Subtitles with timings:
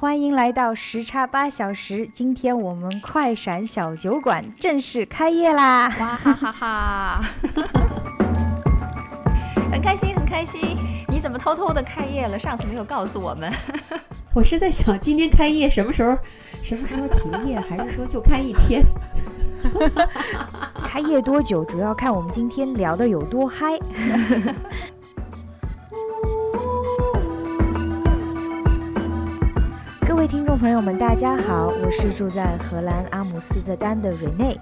[0.00, 2.08] 欢迎来到时差八小时。
[2.10, 5.92] 今天我们快闪小酒馆正式开业啦！
[6.00, 7.20] 哇哈哈哈，
[9.70, 10.74] 很开心，很开心。
[11.06, 12.38] 你怎么偷偷的开业了？
[12.38, 13.52] 上次没有告诉我们。
[14.32, 16.16] 我是在想，今天开业什么时候？
[16.62, 17.60] 什么时候停业？
[17.60, 18.82] 还是说就开一天？
[20.82, 23.78] 开业多久，主要看我们今天聊的有多嗨。
[30.20, 34.54] 各位听众朋友们，大家好，我是住在荷兰阿姆斯特丹的瑞内。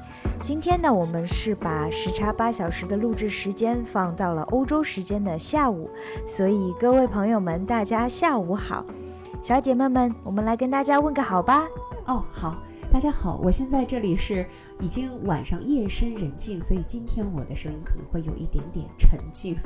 [0.45, 5.91] 今天呢，我们是把时差八小时的录制时间放到了欧洲时间的下午，
[6.25, 8.87] 所以各位朋友们，大家下午好。
[9.43, 11.67] 小姐妹们，我们来跟大家问个好吧。
[12.05, 12.63] 哦，好，
[12.93, 14.47] 大家好，我现在这里是。
[14.81, 19.57] 已经晚上夜深人静，所以今天我的声音可能会有一点点沉静。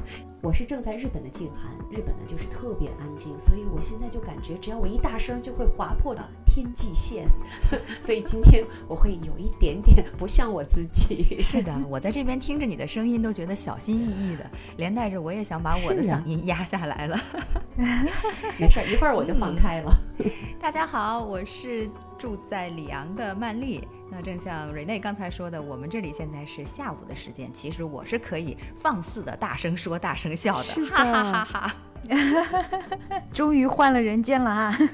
[0.41, 7.27] 我是正在日本的静涵，日本呢就是特别安静，所以我现在就感觉只要我一大声就会划破了天际线，
[8.01, 11.41] 所以今天我会有一点点不像我自己。
[11.45, 17.21] 是的，我在这边听着你的声音都觉得小心翼翼的，连带着我也想把我的嗓音压下来了。
[18.59, 19.95] 没事，一会儿我就放开了。
[20.59, 23.87] 大家好，我是住在里昂的曼丽。
[24.15, 31.75] 那正像瑞内刚才说的，我们这里现在是下午的时间，其实我是可以放肆的大声说、大声笑的，哈哈哈哈！
[33.33, 34.77] 终于换了人间了哈。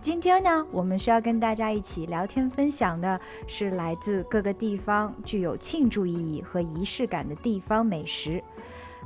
[0.00, 8.40] 今天呢，我们需要跟大家一起聊天分享的是来自各个地方具有庆祝意义和仪式感的地方美食。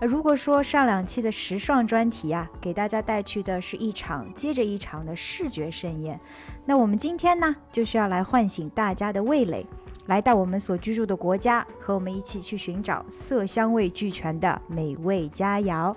[0.06, 6.18] 如果说上两期的时尚专题啊，给大家带去的是一场接着一场的视觉盛宴，
[6.64, 9.66] 那我们今天呢，就需要来唤醒大家的味蕾，
[10.06, 15.94] 来到我们所居住的国家，和我们一起去寻找色香味俱全的美味佳肴。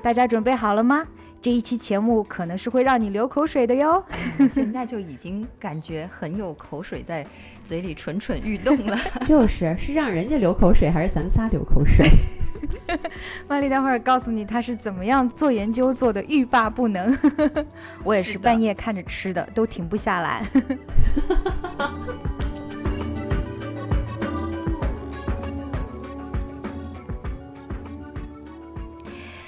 [0.00, 1.06] 大家准备好了吗？
[1.42, 4.02] 这一期节目可能是会让你流口水的哟。
[4.50, 7.26] 现在就已经感觉很有口水在
[7.62, 8.96] 嘴里蠢蠢欲动了。
[9.20, 12.06] 就是，是让人家流口水，还是咱们仨流口水？
[13.48, 17.16] 万丽，待会儿告诉你他是怎么样做研究做的欲罢不能。
[18.04, 20.46] 我也是半夜看着吃的，都停不下来。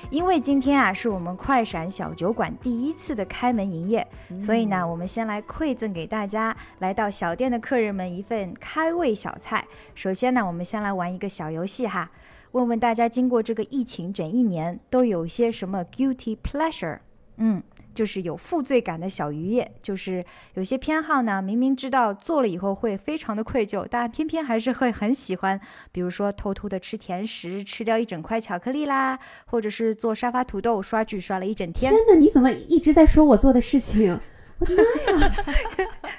[0.08, 4.06] 因为今天啊是我们快闪小酒馆第一次的开门营业，
[4.40, 9.62] 所以呢，我们先来馈赠给大家来到小店的客人们一份开胃小菜。
[9.94, 12.08] 首先呢，我们先来玩一个小游戏哈。
[12.56, 17.00] 问问大家，经过这个疫情整一年，都有些什么 guilty pleasure？
[17.36, 17.62] 嗯，
[17.94, 20.24] 就是有负罪感的小愉悦，就是
[20.54, 25.60] 有些偏好呢，明明知道做了以后会非常的愧疚，但偏偏还是会很喜欢。
[25.92, 29.18] 比如说偷偷的吃甜食，吃掉一整块巧克力啦，
[29.48, 31.92] 或者是做沙发土豆，刷剧刷了一整天。
[31.92, 34.18] 天哪，你怎么一直在说我做的事情？
[34.60, 35.34] 我的妈呀！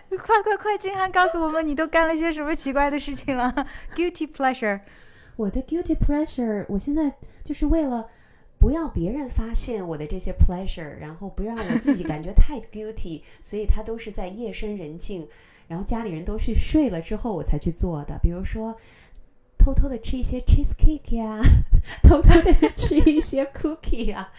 [0.23, 3.51] 快快快，金涵告诉我们，你都干了些什么奇怪的事情了？
[3.97, 4.81] guilty pleasure。
[5.37, 8.09] 我的 guilty pleasure，我现在就是为了
[8.59, 15.27] 不要别人发现我的这些 pleasure，然后不让我自己感觉太 guilty，所以它都是在夜深人静，
[15.67, 18.19] 然后家里人都去睡了之后我才去做的。
[18.21, 18.75] 比如说，
[19.59, 21.39] 偷偷的吃一些 cheesecake 呀，
[22.01, 24.33] 偷偷的吃一些 cookie 啊，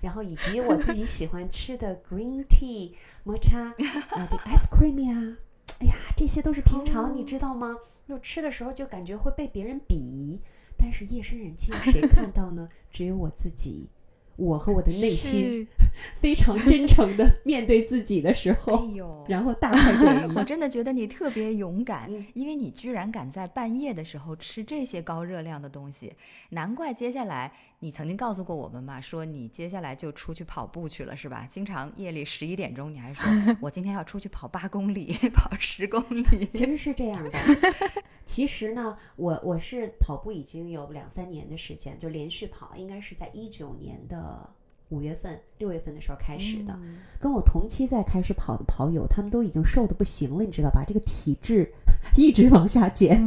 [0.00, 3.72] 然后以及我自己喜欢吃的 green tea 抹茶
[4.10, 5.36] 啊，这 ice cream 呀，
[5.78, 7.76] 哎呀，这些都是平常，你知道吗？
[8.10, 10.40] 就吃的时候就感觉会被别人鄙夷，
[10.76, 12.68] 但是夜深人静，谁看到呢？
[12.90, 13.88] 只有我自己。
[14.36, 15.68] 我和我的内心
[16.14, 20.34] 非常真诚的面对自己的时候，哎呦，然后大快朵颐。
[20.34, 26.14] 我真的觉得你特别勇敢，因为你居然敢在半夜的时候吃这些高热量的东西，
[26.48, 31.46] 难怪接下来你曾经告诉过我们嘛，说你接下来就出去跑步去了，是吧？
[31.50, 33.22] 经常夜里十一点钟，你还说
[33.60, 36.48] 我今天要出去跑八公里，跑十公里。
[36.54, 37.38] 其实是这样的，
[38.30, 44.48] 其实呢，我我是跑步已经有两三年的时间，就连续跑，应该是在一九年的。
[44.90, 46.76] 五月份、六月份的时候开始的，
[47.20, 50.82] 跟我同期在开始跑的跑友，他们都已经瘦的不行了，你知道吧？
[50.84, 51.72] 这个体质
[52.18, 53.22] 一直往下减。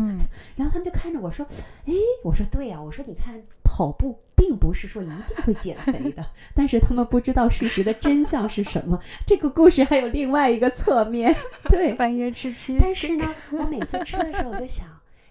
[0.58, 1.46] 然后他们就看着我说
[1.88, 1.94] ：“哎，
[2.26, 3.42] 我说对呀，我说你看
[3.76, 6.24] 跑步并不是说一定会减肥的，
[6.54, 9.00] 但是他们不知道事实的真相是什么。
[9.26, 11.36] 这个故事还有另外一个侧面，
[11.70, 11.92] 对。
[11.98, 14.86] 半夜吃 cheese，但是呢，我每次吃的时候我就想，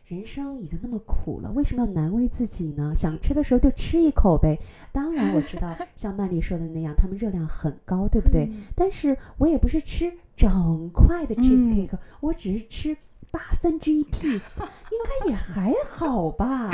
[0.07, 2.93] 人生已经那么苦了，为什么要难为自己呢？
[2.97, 4.59] 想吃的时候就吃一口呗。
[4.91, 8.51] 当然我知道， 像曼丽说的那样，它们热量很高，对不对？
[8.75, 12.97] 但是我也不是吃整块的 cheesecake，我只是吃。
[13.31, 14.61] 八分之一 piece
[14.91, 16.71] 应该也还好吧？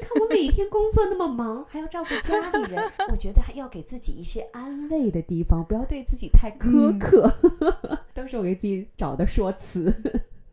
[0.00, 7.32] 你看我每天工作那么忙，还要照顾家里人， 我觉得还要给自己一些安慰的地方，不要对自己太苛刻。
[8.14, 9.92] 都是我给自己找的说辞。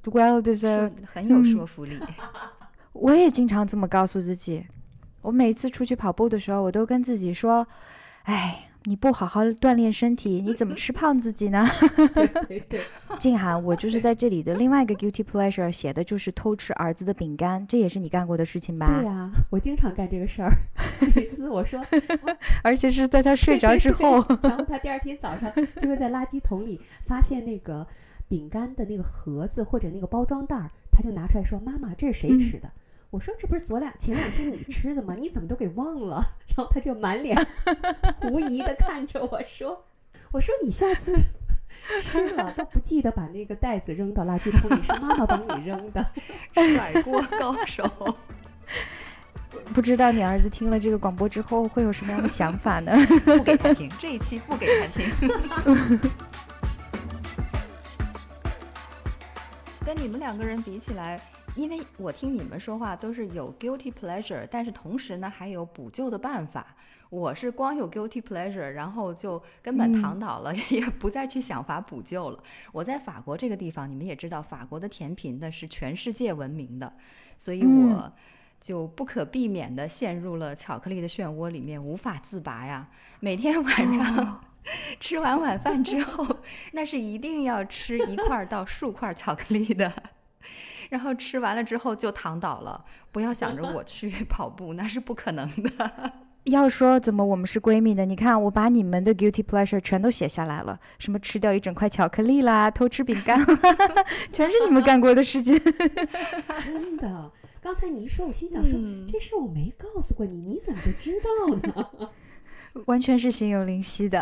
[0.06, 1.98] Well deserved，很有说服力。
[2.92, 4.66] 我也经常这么告诉自己。
[5.22, 7.66] 我每次出去跑步的时候，我都跟自己说
[8.24, 11.66] ：“哎。”你不好好锻炼身体，你怎么吃胖自己呢？
[12.14, 12.82] 对 对对，
[13.20, 18.88] 静涵，我就是在这里的另外一个 guilty pleasure 写的就是偷吃儿子的饼干，这也是你干过的事情吧？
[18.88, 20.52] 对呀，我经常干这个事儿。
[21.16, 21.84] 每次我说，
[22.64, 27.88] 而且是在他睡着之后，然后他第二天早上就会在垃圾桶里发现那个
[28.28, 32.70] 饼干的那个盒子或者那个包装袋儿，他就拿出来说：“妈妈，这是谁吃的？”
[33.14, 35.14] 我说这不是昨俩前两天你吃的吗？
[35.14, 36.16] 你怎么都给忘了？
[36.48, 37.38] 然后他就满脸
[38.16, 39.86] 狐疑的看着我说
[40.34, 41.16] ：“我说你下次
[42.02, 46.04] 吃了都不记得把那个袋子扔到垃圾桶里，是妈妈帮你扔的，
[46.58, 48.18] 甩锅高手。
[49.76, 52.94] 不知道你儿子听了这个广播之后会有什么样的想法呢？
[53.24, 56.00] 不给他听，这一期不给他听。
[59.86, 61.22] 跟你们两个人比起来。
[61.56, 66.76] 因为我听你们说话都是有 guilty pleasure，但是同时呢还有补救的办法。
[67.10, 72.44] 我是光有 guilty pleasure，然后就根本躺倒了， 也不再去想法补救了。
[72.72, 76.92] 我在法国这个地方，你们也知道，法国的甜品呢是全世界闻名的，
[77.38, 78.12] 所以我
[78.60, 82.90] 就不可避免的陷入了巧克力的漩涡里面，无法自拔呀。
[83.20, 84.44] 每天晚上
[85.00, 86.38] 吃完晚饭之后，
[86.74, 89.94] 那是一定要吃一块到数块巧克力的。
[90.94, 96.14] 然后吃完了之后就躺倒了，不要想着我去 跑步，那是不可能的。
[96.46, 103.44] 要说怎么我们是闺蜜的，你看我把你们的 guilty pleasure 全都写下来了，什么吃掉一整块巧克力啦，偷吃饼干，
[104.32, 105.60] 全是你们干过的事情。
[106.60, 112.10] 真的，刚才你一说，我心想说这事我没告诉过你，你怎么就知道呢？
[112.86, 114.22] 完全是心有灵犀的，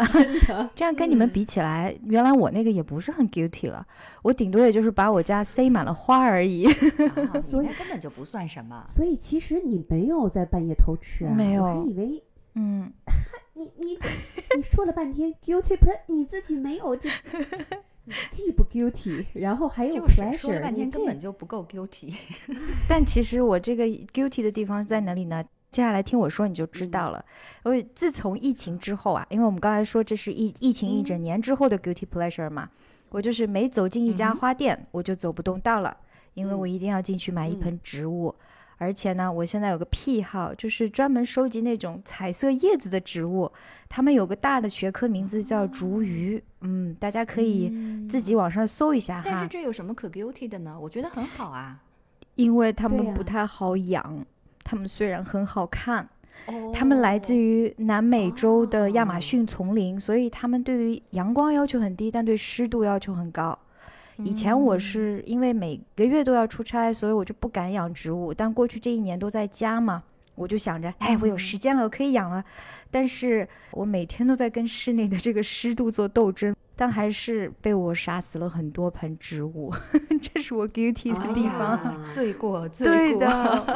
[0.75, 3.85] 这样跟你们比起来，原来我那个也不是很 guilty 了，
[4.21, 6.67] 我顶多也就是把我家塞满了花而已，
[7.41, 8.83] 所以根本就不算什么。
[8.85, 11.33] 所以其实你没有在半夜偷吃啊？
[11.33, 12.23] 没有，我还以为，
[12.55, 12.91] 嗯，
[13.53, 14.09] 你你这
[14.57, 17.09] 你说了半天 guilty，不是你自己没有就
[18.29, 22.13] 既不 guilty，然后还有 pleasure，说了半天根本就不够 guilty。
[22.89, 25.41] 但其实我这个 guilty 的地方在哪里呢？
[25.71, 27.23] 接下来听我说，你就知道了。
[27.63, 32.69] 因为自从疫情之后啊，因为我们刚才说这是疫疫情一整年之后的 guilty pleasure 嘛，
[33.09, 35.95] 我就是每走进一家花店，我就走不动道了，
[36.33, 38.35] 因为我一定要进去买一盆植物。
[38.79, 43.49] 而且呢，我现在有个癖好，就是专门收集那种彩色叶子的植物，
[43.87, 46.43] 它们有个大的学科名字叫竹鱼。
[46.61, 47.69] 嗯，大家可以
[48.09, 49.23] 自己网上搜一下哈。
[49.23, 50.77] 但是这有什么可 guilty 的呢？
[50.77, 51.79] 我觉得很好啊，
[52.35, 54.25] 因为它们不太好养。
[54.71, 56.07] 它们虽然很好看，
[56.73, 63.57] 它们来自于南美洲的亚马逊丛林，所以它们对于阳光要求很低，但对湿度要求很高。
[64.23, 68.33] 以前我是因为每个月都要出差，所以我就不敢养植物。
[68.33, 70.01] 但过去这一年都在家嘛，
[70.35, 72.41] 我就想着，哎，我有时间了，我可以养了。
[72.89, 76.55] 但是我每天都在跟室内的这个湿度做斗争。
[76.81, 79.71] 但还是被我杀死了很多盆植物，
[80.19, 81.79] 这是我 guilty 的地方，
[82.11, 83.27] 罪过，罪过。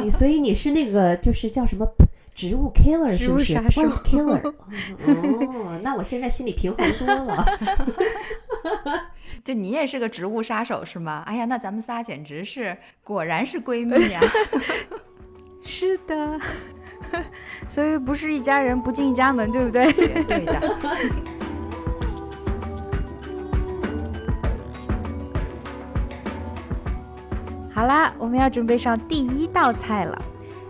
[0.02, 1.86] 你所以你是那个就是叫什么
[2.34, 4.52] 植物 killer 是不是？Plant killer。
[5.06, 7.46] 哦，那我现在心里平衡多了。
[9.46, 11.22] 就你也是个植物杀手是吗？
[11.28, 14.20] 哎呀，那咱们仨简直是，果然是闺蜜呀。
[15.64, 16.40] 是的，
[17.68, 19.94] 所以不是一家人不进一家门，对不对？
[19.94, 21.35] 对的。
[27.76, 30.18] 好啦，我们要准备上第一道菜了。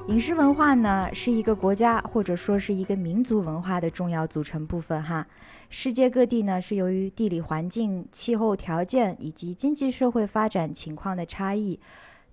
[0.07, 5.27] 饮食文化呢，是一个国家或者说是一个民族文化的重要组成部分哈。
[5.69, 11.79] 世界各地呢，是由于地理环境、气候条件以及经济社会发展情况的差异，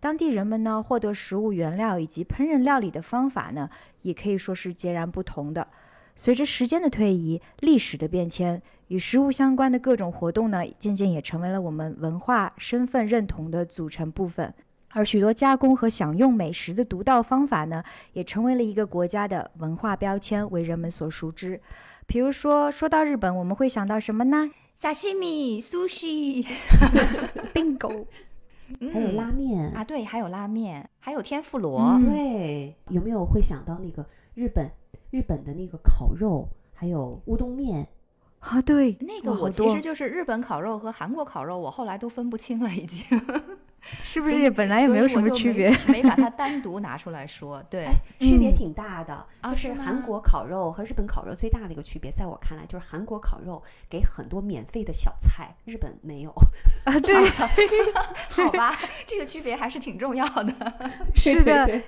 [0.00, 3.68] 当地人们呢获得食物原料以及烹饪料理的方法呢，
[4.00, 5.68] 也可以说是截然不同的。
[6.14, 14.52] 随着时间的推移，历史的变迁，与食物相关的各种活动呢，渐渐也成为了我们文化身份认同的组成部分。
[14.94, 21.58] 而许多加工和享用美食的独到方法呢，也成为了一个国家的文化标签，为人们所熟知。
[22.06, 24.50] 比如说，说到日本，我们会想到什么呢？
[24.74, 26.44] 沙西米、sushi、
[27.54, 28.04] bingo，
[28.92, 31.80] 还有拉面啊，对，还有拉面，还有天妇罗。
[31.80, 34.04] 嗯对，有没有会想到那个
[34.34, 34.70] 日本
[35.12, 37.86] 日本的那个烤肉，还有乌冬面？
[38.40, 43.04] 啊，对，那个我其实就是日本烤肉和韩国烤肉，我后来都分不清了，已经。
[44.04, 45.68] 是不是本来也没有什么区别？
[45.88, 47.60] 没把它 单独拿出来说。
[47.68, 49.12] 对，哎，区别嗯挺大的。
[49.40, 56.30] 啊就是韩国烤肉和日本烤肉最大的一个区别，在我看来，就是韩国烤肉给很多免费的小菜，日本没有。
[56.84, 57.14] 啊，对，
[58.30, 60.52] 好吧，这个区别还是挺重要的。
[61.14, 61.66] 是的。
[61.66, 61.82] 对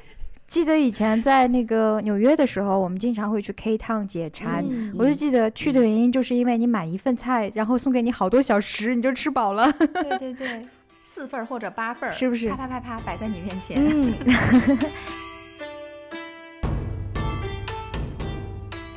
[0.46, 4.64] 记得以前在那个纽约的时候，我们经常会去 K Town 解馋。
[4.68, 9.72] 嗯我就记得去的原因，就是因为你买一份菜，然后送给你好多小食，你就吃饱了。
[9.72, 10.66] 对对对，
[11.04, 13.78] 四份或者八份，是不是啪啪啪啪摆在你面前。
[13.80, 14.14] 嗯。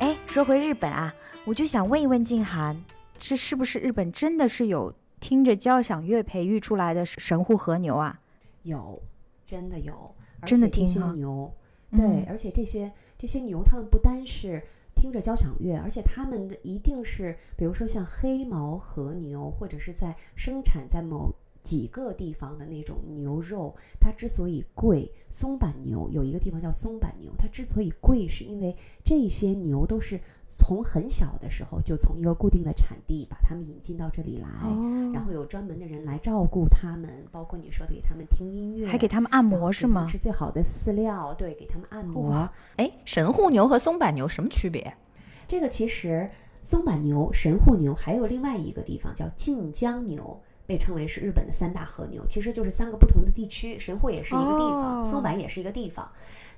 [0.00, 1.12] 哎，说回日本啊，
[1.44, 2.76] 我就想问一问静涵，
[3.18, 8.20] 这是不是日本真的是有听着交响乐培育出来的神户和牛啊？
[8.62, 9.02] 有，
[9.44, 11.52] 真的有，而真的听哈牛，
[11.90, 12.26] 对，嗯。
[12.28, 14.62] 而且这些这些牛，它们不单是
[14.94, 28.74] 听着交响乐，而且它们的一定是，比如说像黑毛和牛，或者是在生产在某几个地方的那种牛肉，它之所以贵，松板牛有一个地方叫松板牛，它之所以贵，是因为
[29.04, 34.48] 这些牛都是从很小的时候就从一个固定的产地把它们引进到这里来。
[34.64, 39.92] 哦然后有专门的人来照顾它们，包括你说的给它们听音乐，还给他们按摩是吗？
[39.92, 42.52] 给它们吃最好的饲料，对，给它们按摩哇。
[42.76, 44.94] 哎，神户牛和松板牛什么区别？
[45.46, 46.30] 这个其实
[46.62, 50.40] 松板牛、神户牛还有另外一个地方叫晋江牛。
[50.68, 56.06] 被称为是日本的三大和牛，其实就是三个不同的地区，神户也是一个地方，哦松板也是一个地方。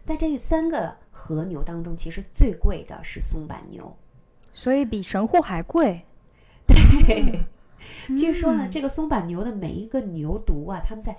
[0.05, 3.97] 在这三个和牛当中，其实最贵的是松板牛。
[4.53, 6.05] 所以比神户还贵。
[6.67, 7.45] 对，
[8.17, 11.17] 据说呢，嗯这个松板牛的每一个牛犊啊，他们在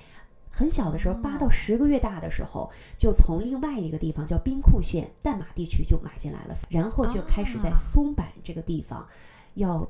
[0.50, 9.08] 很小的时候，八哦到十个月大的时候，就从另外一个地方叫兵库县淡马地区就买进来了，然后就开始在啊松板这个地方
[9.54, 9.90] 要。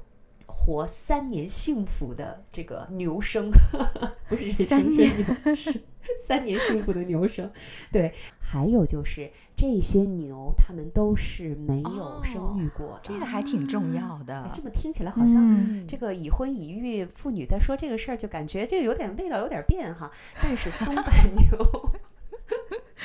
[0.52, 3.50] 活三年幸福的这个牛生，
[4.28, 5.82] 不是三年牛，是
[6.28, 7.50] 三年幸福的牛生。
[7.92, 13.02] 对，还有就是这些牛，它们都是没有生育过的。
[13.04, 14.52] 这个还挺重要的哎。
[14.54, 20.12] 这么听起来好像嗯这个已婚已育妇女在说这个事儿，就感觉这个有点味道，有点变哈。
[20.42, 21.06] 但是松板
[21.36, 21.92] 牛，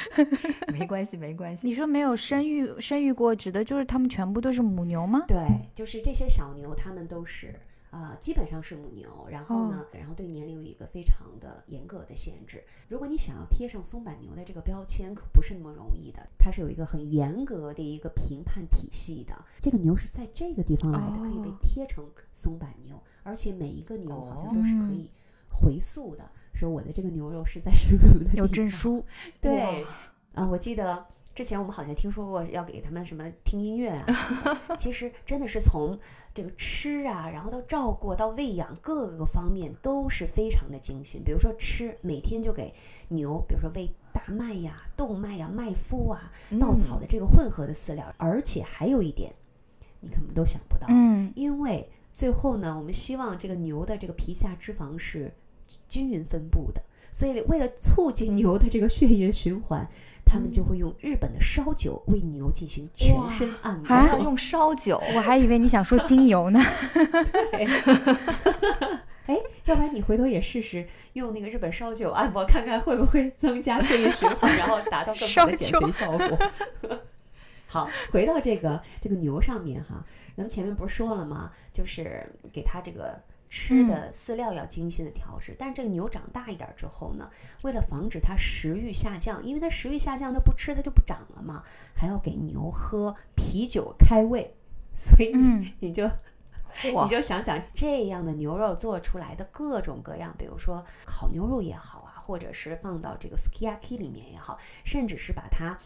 [0.73, 1.67] 没关系，没关系。
[1.67, 5.23] 你说没有生育生育过，指的就是他们全部都是母牛吗？
[5.27, 5.37] 对，
[5.75, 7.59] 就是这些小牛，它们都是
[7.91, 9.27] 呃，基本上是母牛。
[9.31, 12.63] 然后呢，然后对年龄有一个非常的严格的限制。
[12.89, 16.21] 如果你想要贴上松板牛的这个标签，可不是那么容易的。
[16.39, 19.35] 它是有一个很严格的一个评判体系的。
[19.61, 25.11] 这个牛是在这个地方来的，可以被哦贴成松板牛，而且每一个牛好像都是可嗯以
[25.49, 29.05] 回溯的，说我的这个牛肉是在什么的有证书。
[29.41, 29.85] 对，
[30.35, 34.07] 啊，我记得之前我们好像听说过要给他们什么听音乐啊
[34.79, 35.99] 其实真的是从
[36.33, 41.23] 这个吃啊，然后到照顾到喂养各个方面都是非常的精心。
[41.25, 42.73] 比如说吃，每天就给
[43.09, 49.35] 牛，比如说喂大麦呀、动脉呀、麦麸啊、稻草的这个混合的饲料，而且还有一点，
[50.01, 55.35] 你可能都想不到，嗯，因为最后呢，我们希望这个牛的这个皮下脂肪是
[55.89, 59.89] 均匀分布的，所以为了促进牛的这个血液循环，
[60.25, 63.85] 他们就会用日本的烧酒为牛进行全身按摩。
[63.85, 66.61] 还要用烧酒， 我还以为你想说精油呢。
[67.53, 67.67] 对
[69.27, 76.39] 哎，要不然你回头也试试用那个日本烧酒按摩，看看会不会增加血液循环，然后达到更好的减肥效果。
[77.67, 81.51] 好，回到这个这个牛上面哈，咱们前面不是说了吗？
[81.73, 87.31] 就是给它这个吃的饲料要精心的调制，但是这个牛长大一点之后呢，
[87.63, 91.63] 为了防止它食欲下降，因为它食欲下降，它不吃它就不长了嘛，
[91.95, 94.55] 还要给牛喝啤酒开胃，
[94.95, 95.33] 所以
[95.79, 96.05] 你、就
[96.93, 105.79] 哇你就想想这样的牛肉做出来的各种各样，比如说烤牛肉也好啊，或者是放到这个 sukiyaki 里面也好，甚至是把它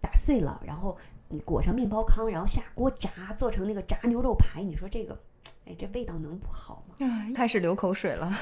[0.00, 0.96] 打碎了，然后
[1.28, 4.62] 你裹上面包糠，然后下锅炸，做成那个炸牛肉排。
[4.62, 5.20] 你说这个，
[5.66, 7.06] 哎，这味道能不好吗？
[7.34, 8.32] 开始流口水了。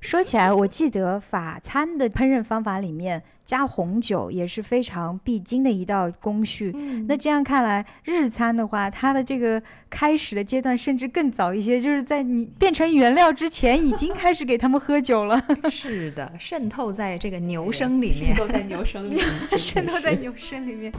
[0.00, 6.72] 说起来，我记得法餐的烹饪方法里面加红酒也是非常必经的一道工序。
[7.06, 15.40] 那这样看来，日餐的话，它的这个开始的阶段甚至更早一些，就是在你变成原料之前，已经开始给他们喝酒了。
[15.70, 19.24] 是的，渗透在这个 牛生里面，渗透在牛生里面，
[19.56, 20.92] 渗透在牛生里面。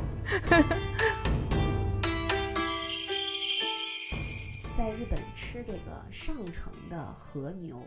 [4.75, 7.81] 在日本吃这个上乘的和牛。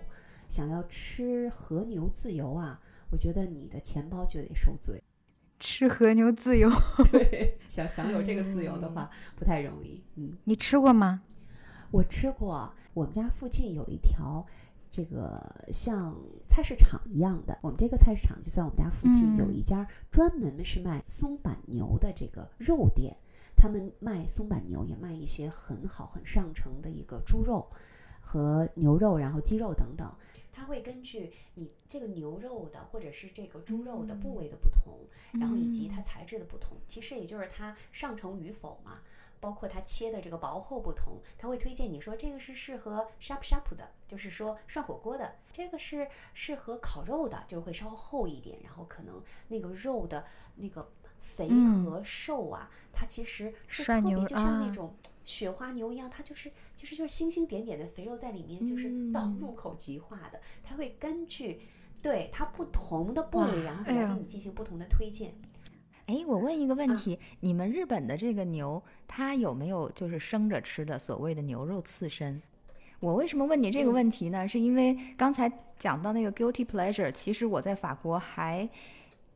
[0.49, 5.03] 想要吃和牛自由啊，我觉得你的钱包就得受罪。
[5.59, 6.71] 吃和牛自由，
[7.11, 10.05] 对，想享有这个自由的话不太容易。
[10.15, 11.23] 嗯，你吃过吗？
[11.91, 12.73] 我吃过。
[12.95, 14.47] 我们家附近有一条
[14.89, 16.17] 这个像
[16.47, 23.17] 菜市场一样的，我们这个菜市场就在我们家附近，有一家专门是卖松板牛的这个肉店。
[23.57, 27.67] 他们卖松板牛，也卖一些很好很上乘的一个猪肉
[28.21, 30.15] 和牛肉，然后鸡肉等等。
[30.53, 35.01] 它会根据你这个牛肉的或者是这个猪肉的部位的不同，
[35.39, 39.03] 然后以及它材质的不同，其实也就是它上乘与否嘛，
[39.39, 50.91] 包括它切的这个薄厚不同，它会推荐你说这个是适合 sharp sharp 的，就是说涮火锅的，这个是适合烤肉的，就会稍微厚一点，然后可能那个肉的那个
[51.27, 51.49] 肥
[51.85, 54.95] 和瘦啊，它其实是特别就像那种。
[55.25, 60.41] 雪花牛一样，它就是其实就是星星点点的肥肉在里面，就是到入口即化的。
[60.63, 61.63] 它会根据
[62.01, 65.35] 对它不同的部位，然后来给你进行不同的推荐。
[66.07, 72.41] 哎，我问一个问题，你们日本的这个牛，它有没有就是生着吃的所谓的牛肉刺身？
[73.01, 74.47] 我为什么问你这个问题呢？
[74.47, 78.71] 是因为刚才讲到那个 guilty pleasure，其实我在法国还。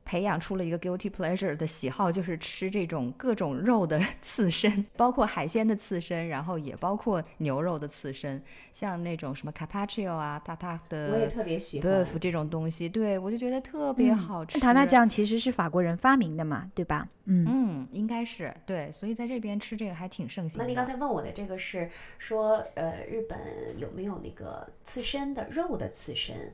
[0.04, 8.42] 培养出了一个 guilty pleasure 的喜好，就是吃这种各种肉的刺身， 包括海鲜的刺身，然后也包括牛肉的刺身，
[8.72, 12.88] 像那种什么 carpaccio 啊、塔塔的，我也特别喜欢这种东西。
[12.88, 14.58] 对我就觉得特别好吃。
[14.58, 17.08] 塔塔酱其实是法国人发明的嘛，对吧？
[17.26, 20.58] 嗯嗯，应该是对，所以在这边吃这个还挺盛行。
[20.58, 21.88] 那你刚才问我的这个是
[22.18, 23.38] 说，呃，日本
[23.78, 26.52] 有没有那个刺身的肉的刺身？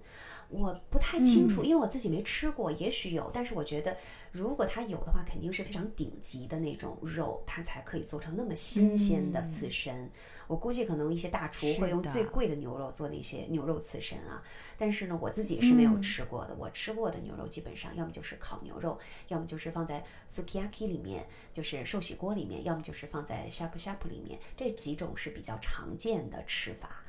[0.49, 3.97] 我不太清楚，因为我自己没吃过，也许有，但是我觉得
[4.31, 10.09] 如果它有的话，肯定是非常顶级的那种肉，它才可以做成那么新鲜的刺身。
[10.47, 14.41] 我估计可能一些大厨会用最贵的牛肉做那些牛肉刺身啊。
[14.79, 16.55] 但是呢，我自己是没有吃过的。
[16.55, 27.03] 我吃过的牛肉基本上要么就是烤牛肉，要么就是放在 sukiyaki 里面，就是寿喜锅里面，要么就是放在 shabu shabu 里面，这几种是比较常见的吃法。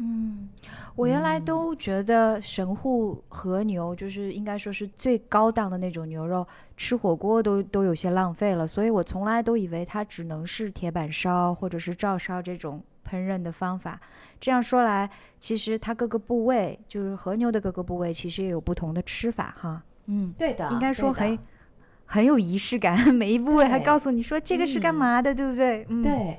[0.00, 0.48] 嗯，
[0.94, 14.00] 我原来都觉得神户和牛就是应该说是最高档的那种牛肉，吃火锅都都有些浪费了，所以我从来都以为它只能是铁板烧或者是照烧这种烹饪的方法。
[14.40, 19.82] 这样说来，其实它各个部位，就是和牛的各个部位，其实也有不同的吃法哈。
[20.06, 21.36] 嗯，对的，应该说很
[22.06, 25.84] 很有仪式感， 每一部位还告诉你说这个是干嘛的，对不对？
[25.88, 26.38] 嗯，对。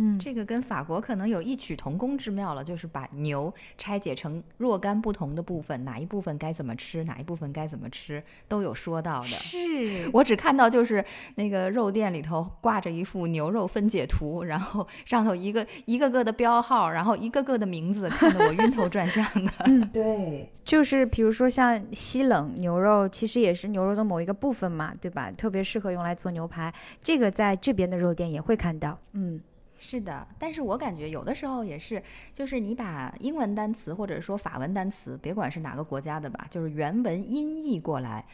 [0.00, 9.26] 嗯，这个跟法国可能有异曲同工之妙了，就是把牛拆解成若干不同的部分，哪一部分该怎么吃，哪一部分该怎么吃，都有说到的。
[9.26, 19.50] 是我只看到就是那个肉店里头挂着一副牛肉分解图，然后上头一个一个个的标号，然后一个个的名字，看得我晕头转向的。
[19.64, 25.32] 嗯， 对，就是比如说像西冷牛肉，其实也是牛肉的某一个部分嘛，对吧？
[25.32, 28.96] 特别适合用来做牛排，这个在这边的肉店也会看到。
[29.14, 29.40] 嗯。
[29.78, 38.24] 是的，但是我感觉有的时候也是，就是你把英文单词或者说法文单词，别管是哪个国家的吧，就是原文音译过来，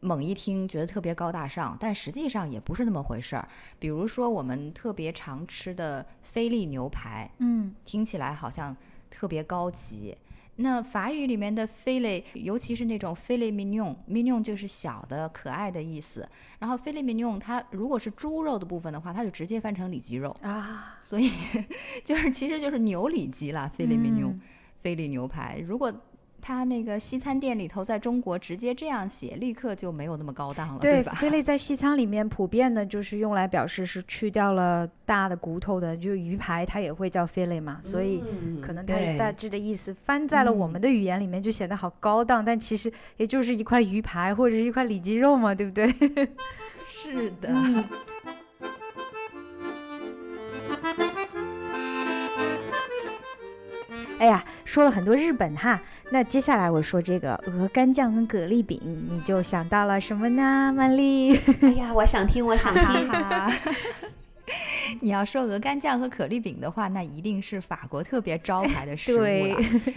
[0.00, 3.48] 猛一听觉得特别高大上，但实际上也不是那么回事儿。
[3.78, 8.76] 比如说我们特别常吃的菲力牛排，嗯，听起来好像
[9.08, 10.16] 特别高级。
[10.56, 16.28] 那法语里面的 filet，尤其是那种 filet mignon，mignon 就是小的、可爱的意思。
[16.58, 20.98] 然后 filet mignon 它如果是猪肉的部分的话，它就直接翻成里脊肉啊。
[21.00, 21.30] 所以
[22.04, 24.38] 就是其实就是牛里脊啦，filet mignon，
[24.80, 25.58] 菲力牛排。
[25.58, 25.92] 如果
[26.42, 31.12] 他那个西餐店里头，在中国直接这样写，立刻就没有那么高档了，对吧？
[31.14, 38.20] 菲力在西餐里面普遍的就是用来表示是去掉了大的骨头的，就是鱼排，它也会叫菲力嘛，所以
[38.60, 45.86] 可能它大致的意思翻在了我们的语言里面就显得好高档，但其实也就是一块鱼排或者是一块里脊肉嘛，对不对？
[46.90, 47.54] 是的。
[54.18, 61.36] 哎呀，说了很多日本哈，那接下来我说这个鹅肝酱跟蛤蜊饼，你就想到了什么呢，曼丽？
[61.62, 63.10] 哎呀，我想听，我想听。
[65.00, 69.56] 你要说鹅肝酱和可丽饼的话，那一定是法国特别招牌的食物了。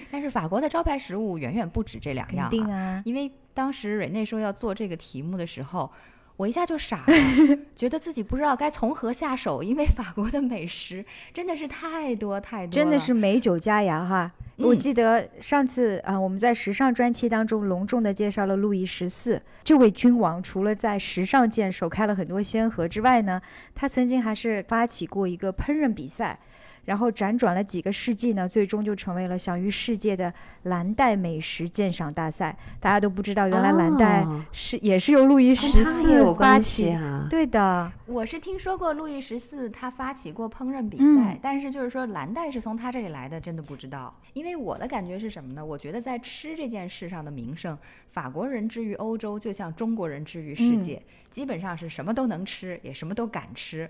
[0.09, 5.91] 但是法国的招牌食物远远不止这两样、肯定啊，因为当时蕊内说要做这个题目的时候，
[6.37, 7.13] 我一下就傻了，
[7.75, 14.31] 觉得自己不知道该从何下手，因为法国的美食真的是太多太多，真的是美酒佳肴哈。
[14.57, 23.41] 我嗯记得上次啊、我们在时尚专题当中隆重的介绍了路易十四这位君王，除了在时尚界首开了很多先河之外呢，
[23.73, 26.39] 他曾经还是发起过一个烹饪比赛。
[26.85, 32.55] 然后辗转了几个世纪呢，最终就成为了享誉世界的蓝带美食鉴赏大赛。
[32.79, 36.91] 大家都不知道，原来蓝带哦是、也是由路易十四发有关系起。
[36.91, 37.27] 啊。
[37.29, 44.15] 对的，我是听说过路易十四他发起过烹饪比嗯赛，但是就是说蓝带是从他这里来的，真的不知道。
[44.33, 45.65] 因为我的感觉是什么呢？
[45.65, 47.77] 我觉得在吃这件事上的名声，
[48.11, 53.89] 法国人之于欧洲，就像中国人之于世界，基本上是什么都能吃，也什么都敢吃。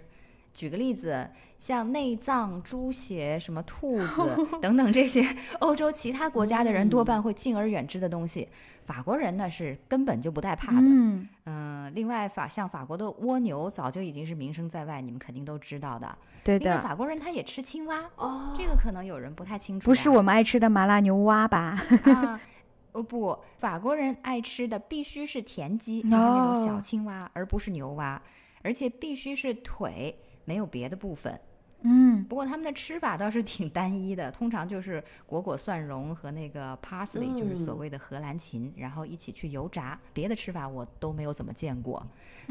[0.55, 5.23] 举个例子，像内脏、猪血、什么兔子 等等这些
[5.59, 8.47] 欧洲其他国家的人多半会敬而远之的东西，
[8.85, 10.81] 法国人呢是根本就不带怕的。
[10.81, 16.17] 嗯，嗯，另外法像法国的蜗牛早就已经是名声在外，你们肯定都知道的。
[16.43, 19.85] 对的，法国人他也吃青蛙，哦，这个可能有人不太清楚。
[19.85, 21.77] 不是我们爱吃的麻辣牛蛙吧？
[22.05, 22.39] 啊。
[22.93, 28.21] 哦不，法国人爱吃的必须是田鸡，就是那种小哦青蛙，而不是牛蛙，
[28.61, 31.39] 而且必须是腿，没有别的部分。
[31.87, 39.99] 嗯，不过他们的吃法倒是挺单一的，通常就是果果蒜蓉和那个 parsley，、就是所嗯谓的荷兰芹，然后一起去油炸。
[40.11, 42.03] 别的吃法我都没有怎么见过。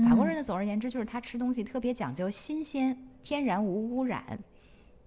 [0.09, 4.39] 法国人的总而言之就是他吃东西特别讲究新鲜、天然无污染，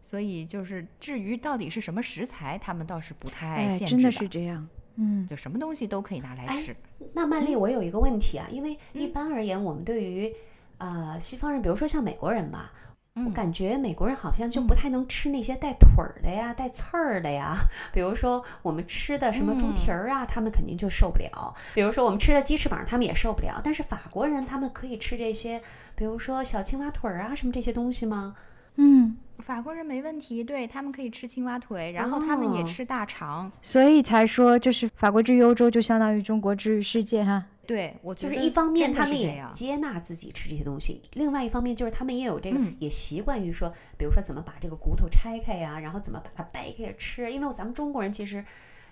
[0.02, 4.67] 所以就是至于到底是什么食材，他们倒是不太哎，限制真的是这样。
[4.95, 6.76] 嗯，就什么东西都可以拿来哎吃。
[7.13, 10.34] 那曼丽，我有一个问题啊，因为一嗯般而言，我们对于
[10.78, 12.72] 呃西方人，比如说像美国人吧，
[13.16, 17.56] 我嗯感觉美国人好像就不太能吃那些带腿儿的呀、带刺儿的呀。
[17.92, 23.60] 比如说我们吃的什么猪蹄儿啊，他们肯定就受不了；比如说我们吃的鸡翅膀，他们也受不了。
[23.63, 25.62] 但是法国人他们可以吃这些，
[25.96, 28.36] 比如说小青蛙腿儿啊什么这些东西吗？
[28.76, 33.52] 嗯，法国人没问题，对他们可以吃青蛙腿，然后他们也哦吃大肠。
[33.63, 37.44] 所以才说就是法国之于欧洲，就相当于中国之于世界哈。
[37.67, 47.30] 对，我觉得就是一方面他们也接纳自己吃这些东西，另外一方面就是他们也有这个，嗯也习惯于说，比如说怎么把这个骨头拆开呀，然后怎么把它掰开吃。
[47.32, 48.43] 因为咱们中国人其实，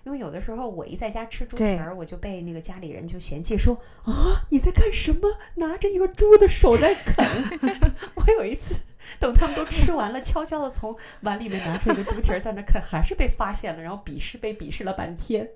[0.04, 5.26] 因为有的时候我一在家吃猪蹄儿，我就被那个家里人就嫌弃说啊你在干什么？
[5.54, 7.26] 拿着一个猪的手在啃。
[8.14, 8.80] 我有一次。
[9.20, 15.48] 等他们都吃完了，悄悄的从碗里面拿出一个猪蹄儿在那啃，还是被发现了，然后鄙视被鄙视了半天。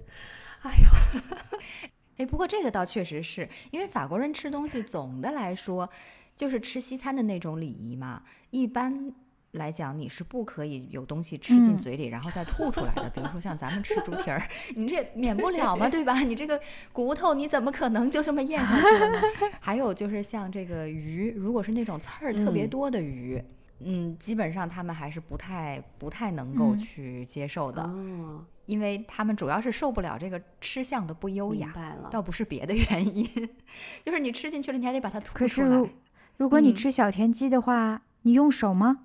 [0.62, 5.88] 哎呀，哎，不过这个倒确实是因为法国人吃东西总的来说
[6.36, 9.12] 就是吃西餐的那种礼仪嘛，一般。
[9.54, 13.10] 来讲，你是不可以有东西吃进嗯嘴里，然后再吐出来的。
[13.12, 16.20] 比如说像咱们吃猪蹄儿，你这免不了嘛，对吧？
[16.22, 16.60] 你这个
[16.92, 19.20] 骨头你怎么可能就这么咽下去呢？
[19.58, 23.44] 还有就是像这个鱼，如果是那种刺儿特别嗯多的鱼，嗯
[24.18, 31.66] 基本上他们还是不太不太能够嗯去接受的，哦，因为他们主要是受不了这个吃相的不优雅。
[31.66, 32.08] 明白了。
[32.10, 33.26] 倒不是别的原因，
[34.04, 35.90] 就是你吃进去了，你还得把它吐出可是如来。
[36.36, 38.98] 如果你嗯吃小田鸡的话，你用手吗？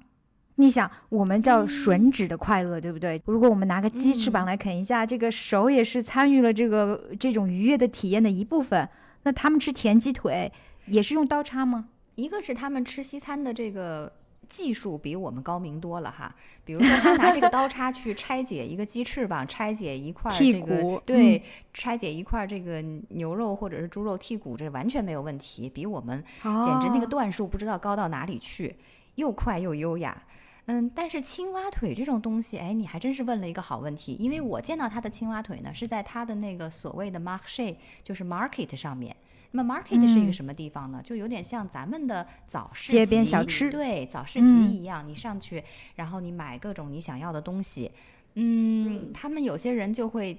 [0.57, 3.21] 你想，我们叫吮指的快乐，对不对？
[3.25, 8.87] 如果我们拿个鸡翅膀嗯来啃一下，这个手也是参与了这个这种愉悦的体验的一部分。
[9.23, 10.51] 那他们吃田鸡腿
[10.87, 11.89] 也是用刀叉吗？
[12.15, 14.09] 一个是他们吃西餐的这个
[14.49, 21.41] 技术比我们高明多了哈，比如说他拿这个刀叉去拆解一个鸡翅膀，拆解一块这个骨对，
[21.73, 28.75] 拆解一块儿这个牛肉或者是猪肉剔骨，这完全没有问题，比我们简直那个哦段数不知道高到哪里去，
[29.15, 30.23] 又快又优雅。
[30.67, 39.15] 嗯，但是青蛙腿这种东西，哎，你还真是问了一个好问题，因为我见到他的青蛙腿呢，是在他的那个所谓的 marché，就是 market 上面。
[39.55, 41.01] 那么 market 是一个嗯什么地方呢？
[41.01, 45.63] 就有点像咱们的早市街边集小吃对，早市集嗯一样，你上去，
[45.95, 47.89] 然后你买各种你想要的东西。
[48.33, 50.37] 嗯，他们有些人就会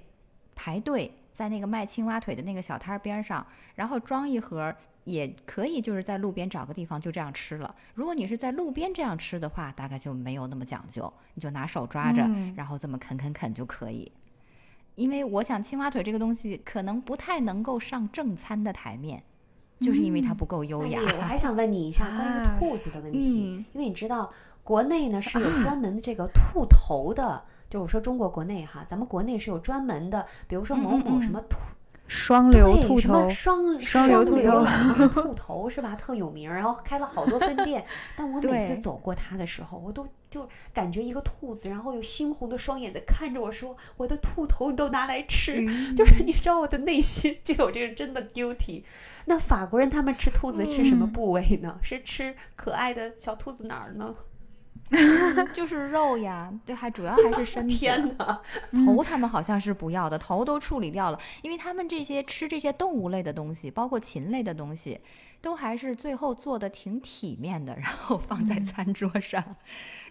[0.55, 7.75] 排队在那个卖青蛙腿的那个小摊儿边儿上，然后装一盒儿，也可以就是在路边找个地方就这样吃了。
[7.95, 14.13] 如果你是在路边这样吃的话，大概就没有那么讲究，你就拿手抓着，嗯然后这么啃啃啃就可以。
[14.97, 19.23] 因为我想青蛙腿这个东西可能不太能够上正餐的台面，
[19.81, 21.01] 就是因为它不够优雅。
[21.19, 24.31] 我还想问你一下 关于啊兔子的问题，嗯因为你知道
[24.65, 31.59] 国内呢是有专门的这个兔头的，就我说中国国内哈，咱们国内是有专门的，比如说某某什么兔。
[32.09, 35.95] 双流兔头么，双双流兔头头， 兔头是吧？
[35.97, 37.85] 特有名儿，然后开了好多分店。
[38.17, 45.57] 但我每次走过它的时候，我都就感觉一个兔子，然后有猩红的双眼在看着我说：“我的兔头你都拿来吃。
[45.67, 48.83] 嗯就是你知道我的内心就有这个真的 guilty。
[49.25, 51.79] 那法国人他们吃兔子吃什么嗯部位呢？
[51.83, 54.15] 是吃可爱的小兔子哪儿呢？
[55.53, 57.77] 就是肉呀，对，还主要还是身体。
[57.77, 58.41] 天哪！
[58.85, 65.01] 头他们好像是不要的，头都处理掉了，因为他们这些吃这些动物类的东西，包括禽类的东西，
[65.41, 69.57] 都还是最后做的挺体面的，然后放在嗯餐桌上，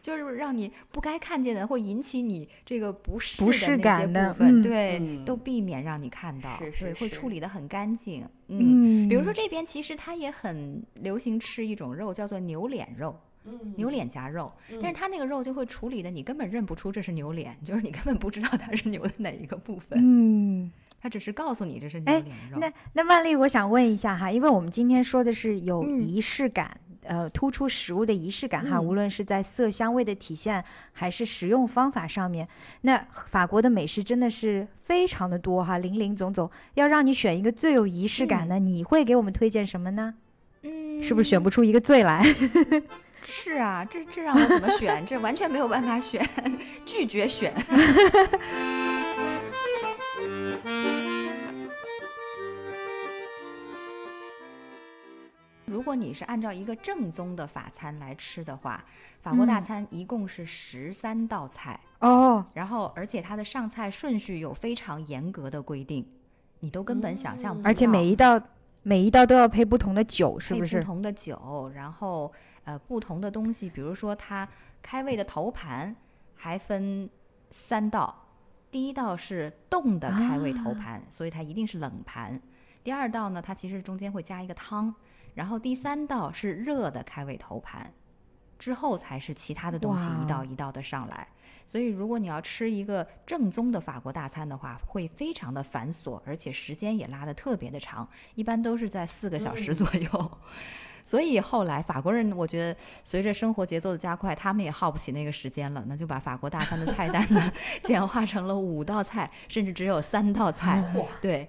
[0.02, 9.06] 就是让你不该看见的，会引起你这个不适不适的那些感的部分，嗯对，嗯都避免让你看到，是是对，会处理的很干净，嗯。
[9.06, 20.71] 嗯，比如说这边其实它也很流行吃一种肉，叫做牛脸肉，嗯牛脸夹肉，但是它那个肉就会处理的你根本认不出这是牛脸，就是你根本不知道它是牛的哪一个部分，嗯。
[21.01, 22.58] 它只是告诉你这是哎牛脸肉。
[22.60, 32.47] 那那万丽，我想问一下哈，因为我们今天说的是有嗯仪式感，呃，突出食物的仪式感哈，嗯无论是在色香味的体现，还是食用方法上面，
[32.81, 36.49] 那法国的美食真的是非常的多哈，林林总总。
[36.73, 40.15] 要让你选一个最有仪式感的，你会给我们推荐什么呢？
[40.63, 42.23] 嗯，是不是选不出一个最来？
[43.26, 45.06] 是啊，这这让我怎么选？
[45.06, 46.28] 这完全没有办法选，
[46.86, 47.54] 拒绝选。
[55.66, 58.84] 如果你是按照一个正宗的法餐来吃的话，
[59.22, 66.08] 法国大嗯餐一共是十三道菜，哦，然后而且它的上菜顺序有非常严格的规定，
[66.62, 67.70] 你都根本想象不到。
[67.70, 68.40] 而且每一道
[68.84, 70.78] 每一道都要配不同的酒，是配不是？
[70.80, 72.32] 不同的酒，然后
[72.65, 74.47] 呃不同的东西，比如说它
[74.82, 75.95] 开胃的头盘
[76.36, 77.10] 还分
[77.49, 78.28] 三道，
[78.69, 82.39] 第一道是冻的开胃头盘，所以它一定是冷盘。
[82.84, 84.93] 第二道呢，它其实中间会加一个汤，
[85.34, 87.91] 然后第三道是热的开胃头盘，
[88.60, 91.28] 之后才是其他的东西一道一道的上来。
[91.67, 100.32] 所以，如果你要吃一个正宗的法国大餐的话，会非常的繁琐，而且时间也拉得特别的长，一般都是在四个小时左右。
[101.06, 107.50] 所以后来法国人，我觉得随着生活节奏的加快，他们也耗不起那个时间了，那就把法国大餐的菜单呢
[107.84, 110.84] 简化成了五道菜，甚至只有三道菜。
[111.22, 111.48] 对。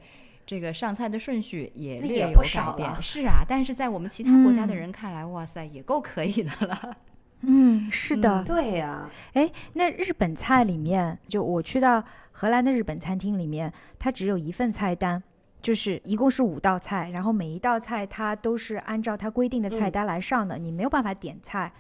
[0.49, 6.97] 这个上菜的顺序也略有也不少改变，是啊，但是在我们其他国家的嗯人看来，哇塞，也够可以的了。
[7.43, 8.45] 嗯，是的。
[8.45, 15.21] 对呀、哎，那日本菜里面，就我去到荷兰的日本餐厅里面，它只有一份菜单，
[15.67, 21.73] 就是一共是五道菜，然后每一道菜它都是按照它规定的菜嗯单来上的，你没有办法点菜。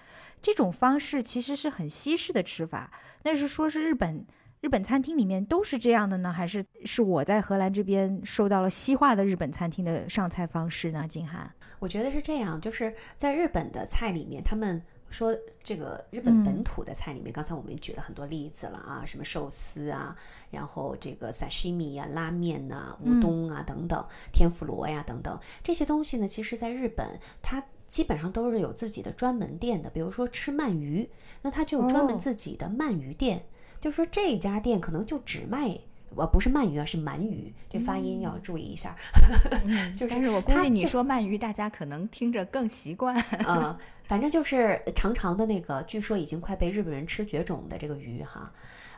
[0.42, 2.90] 这种方式其实是很西式的吃法。
[3.22, 4.27] 那是说是日本
[4.61, 11.07] 日本餐厅里面都是这样的呢，还是是我在荷兰这边受到了西化的日本餐厅的上菜方式呢？
[11.07, 20.16] 金涵，我觉得是这样，就是在日本的菜里面，他们说这个日本嗯本土的菜里面，刚才我们举了很多例子了啊，什么寿司啊，
[20.51, 27.62] 然后这个 sashimi 呀、拉面呐、乌冬啊等等，天妇罗呀等等这些东西呢，其实在日本它。
[27.88, 31.09] 基本上都是有自己的专门店的，比如说吃鳗鱼，
[31.42, 33.47] 那它就有专门哦自己的鳗鱼店。
[33.81, 35.79] 就是说这家店可能就只卖，
[36.16, 38.96] 呃，不是鳗鱼啊，是鳗鱼，这发音要注意一下。
[39.66, 43.16] 嗯就是但是我估计你说鳗鱼，大家可能听着更习惯。
[43.46, 48.52] 嗯，反正就是长长的那个，据说已经快被日本人吃绝种的这个鱼哈，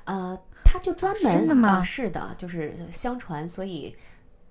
[0.04, 3.94] 呃，他就专门真的吗啊是的，就是相传，所以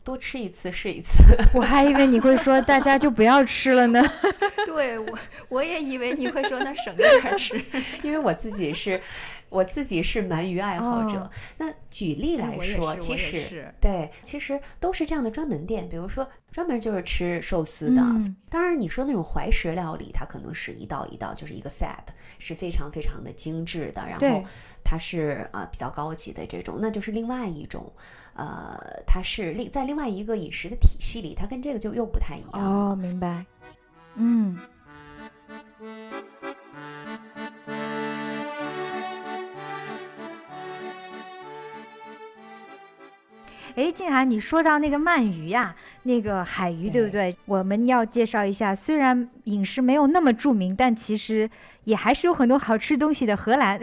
[0.07, 1.21] 多吃一次是一次。
[1.53, 4.01] 我还以为你会说大家就不要吃了呢。
[4.65, 7.61] 对我，我也以为你会说那省着点儿吃。
[8.03, 9.01] 因为我自己是，
[9.49, 11.17] 我自己是鳗鱼爱好者。
[11.19, 18.01] 哦那举例来说，其实对，其实都是这样的专门店，比如说专门就是吃寿司的。
[18.01, 22.07] 嗯当然，你说那种怀石料理，它可能是一道一道，就是一个 set，
[22.39, 24.41] 是非常非常的精致的，然后
[24.85, 27.91] 它是呃比较高级的这种，那就是另外一种。
[28.37, 32.91] 呃，它是另在另外一个饮食的体系里，它跟这个就又不太一样。
[32.91, 33.45] 哦，明白。
[34.15, 34.57] 嗯。
[43.75, 47.37] 哎，静涵，你说到那个鳗鱼呀、那个海鱼，对不对？
[47.45, 51.47] 我们要介绍一下，虽然饮食没有那么著名，但其实
[51.83, 53.37] 也还是有很多好吃东西的。
[53.37, 53.79] 荷兰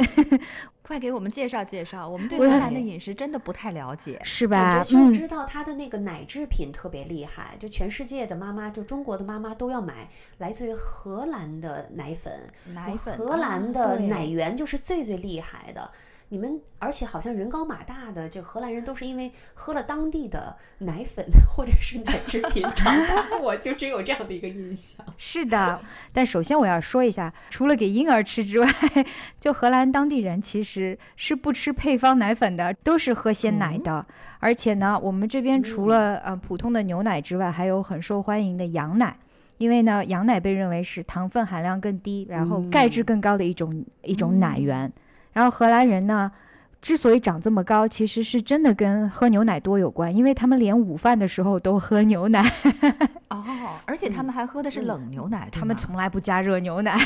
[0.86, 4.20] 快给我们介绍介绍，我们对我荷兰的饮食真的不太了解。
[4.22, 4.74] 是吧？
[4.74, 15.90] 感觉就嗯，知道它的那个奶制品特别厉害，就全世界的妈妈，就中国的妈妈都要买来自于荷兰的奶粉，奶粉，荷兰的奶源就是最最厉害的。
[16.34, 25.06] 你们而且好像人高马大的，这荷兰人都是因为喝了当地的奶粉或者是奶制品长大，就我就只有这样的一个印象。
[25.16, 25.80] 是的，
[26.12, 28.68] 但首先我要说一下，除了给婴儿吃之外，
[29.38, 34.04] 就荷兰当地人其实是不吃配方奶粉的，都是喝鲜奶的。
[34.40, 39.16] 而且呢，我们这边除了呃普通的牛奶之外，还有很受欢迎的羊奶。
[39.58, 44.92] 因为呢，羊奶被认为是糖分含量更低，然后钙质更高的一种一种奶源。
[45.34, 46.32] 然后荷兰人呢，
[46.80, 52.42] 之所以长这么高，其实是真的跟喝牛奶多有关，因为他们连午饭的时候都喝牛奶。
[53.30, 53.44] 哦，
[53.86, 56.96] 而且他们还喝的是冷牛奶，他们从来不加热牛奶。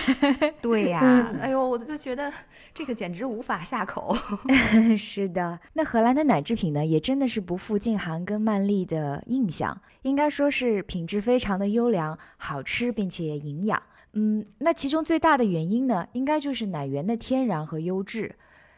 [0.61, 2.31] 对 呀，哎呦，我就觉得
[2.75, 4.15] 这个简直无法下口。
[4.99, 13.81] 是的，那荷兰的奶制品呢，也真的是不负静涵跟曼丽的印象，应该说是品质非常的优良，好吃并且营养。
[14.15, 18.35] 嗯，那其中最大的原因呢，应该就是奶源的天然和优质。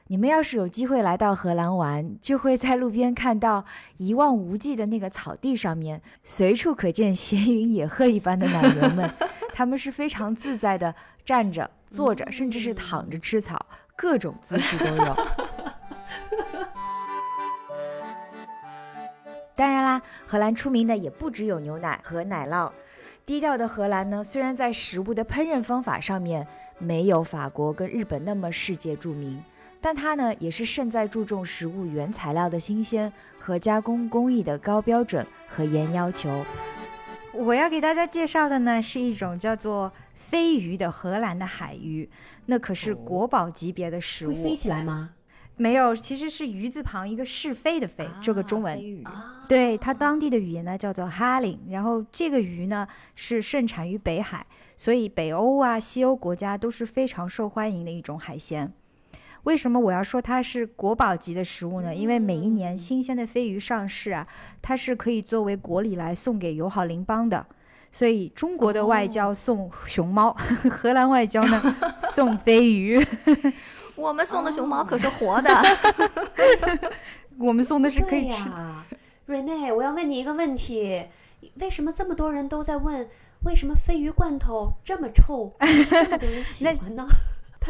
[0.09, 3.65] 你们要是有机会来到荷兰玩，就会在路边看到
[3.97, 9.09] 一望无际的那个草地上面，随处可见闲云野鹤一般的奶牛们，
[9.55, 10.93] 他们是非常自在的
[11.25, 13.65] 站着、坐着，甚至是躺着吃草，
[13.95, 15.17] 各种姿势都有。
[19.55, 22.73] 当然啦，荷兰出名的也不只有牛奶和奶酪。
[23.31, 26.45] 低调的荷兰呢，虽然在食物的烹饪方法上面
[26.81, 29.41] 没有法国跟日本那么世界著名。
[29.81, 36.45] 但它呢，也是胜在注重食物原材料的新鲜和加工工艺的高标准和严要求。
[37.33, 42.11] 我要给大家介绍的呢，是一种叫做飞鱼的荷兰的海鱼，
[42.47, 44.35] 那可是国宝级别的食物。
[44.35, 45.11] 会飞起来吗？
[45.61, 49.05] 没有，其实是鱼字旁一个是非的非，这个中文。
[49.47, 54.47] 对它当地的语言呢叫做哈林，然后这个鱼呢是盛产于北海，
[54.79, 58.73] 所以北欧啊、西欧国家都是非常受欢迎的一种海鲜。
[59.43, 61.95] 为什么我要说它是国宝级的食物呢？
[61.95, 64.27] 因为每一年新鲜的飞鱼上市啊，
[64.63, 67.47] 它是可以作为国礼来送给友好邻邦的。
[67.93, 70.37] 所以中国的外交送熊猫，
[70.71, 71.61] 荷兰外交呢
[72.15, 73.05] 送飞鱼。
[73.97, 75.51] 我们送的熊猫可是活的，
[77.39, 78.49] 我们送的是可以吃。
[79.27, 81.05] 瑞内，我要问你一个问题：
[81.61, 83.09] 为什么这么多人都在问，
[83.45, 87.07] 为什么鲱鱼罐头这么臭，这么多人喜欢呢？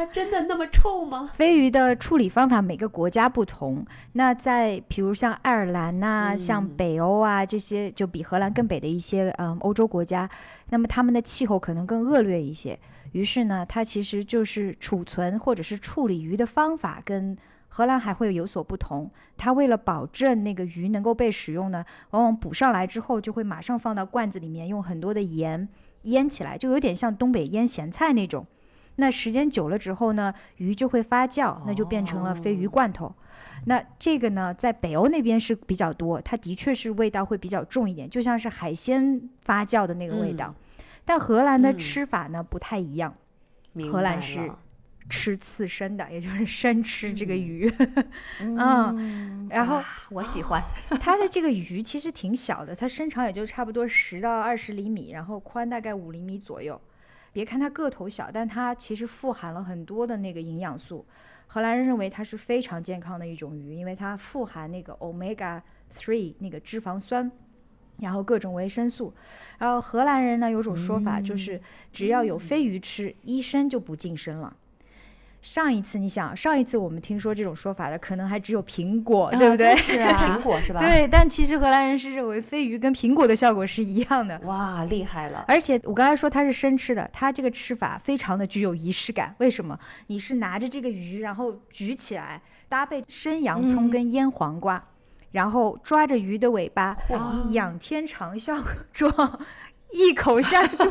[0.00, 1.30] 它真的那么臭吗？
[1.34, 3.84] 飞鱼的处理方法每个国家不同。
[4.12, 10.26] 那在比如像爱尔兰呐，像北欧啊这些，就比荷兰更北的一些嗯欧洲国家，
[10.70, 12.78] 那么他们的气候可能更恶劣一些。
[13.12, 17.36] 于是呢，它其实就是储存或者是处理鱼的方法跟
[17.68, 19.10] 荷兰还会有所不同。
[19.36, 25.68] 它为了保证那个鱼能够被使用呢，往往捕上来之后就会马上放到罐子里面，用很多的盐
[26.04, 28.46] 腌起来，就有点像东北腌咸菜那种。
[28.96, 33.14] 那时间久了之后呢，鱼就会发酵，那就变成了鲱鱼罐头。
[33.66, 40.54] 那这个呢，在北欧那边是比较多，它的确是味道会比较重一点，就像是海鲜发酵的那个味道。
[41.04, 43.14] 但荷兰的吃法呢不太一样，
[43.90, 44.50] 荷兰是
[45.08, 47.72] 吃刺身的，也就是生吃这个鱼。
[48.40, 50.62] 嗯，然后我喜欢
[51.00, 56.80] 它的这个鱼其实挺小的，它身长也就差不多十到二十厘米，然后宽大概五厘米左右。
[57.32, 61.04] 别看它个头小，但它其实富含了很多的那个营养素。
[61.46, 65.60] 荷兰人认为它是非常健康的一种鱼，因为它富含那个 omega
[65.92, 67.30] three 那个脂肪酸，
[67.98, 69.12] 然后各种维生素。
[69.58, 71.60] 然后荷兰人呢有种说法，就是
[71.92, 74.56] 只要有飞鱼吃，医生就不近身了。
[75.42, 79.74] 上一次你想，上一次我们听说这种说法的，可能还只有苹果，对不对？
[79.76, 80.80] 是苹果是吧？
[80.80, 84.38] 对，但其实荷兰人是认为飞鱼跟苹果的效果是一样的。
[84.44, 85.44] 哇，厉害了！
[85.48, 89.34] 而且我刚才说它是生吃的，它这个吃法非常的具有仪式感。
[89.38, 89.78] 为什么？
[90.08, 94.84] 你是拿着这个鱼，然后举起来，搭配生洋葱跟腌黄瓜，
[95.32, 96.94] 然后抓着鱼的尾巴，
[97.32, 99.40] 以仰天长啸 状。
[99.92, 100.84] 一口下肚，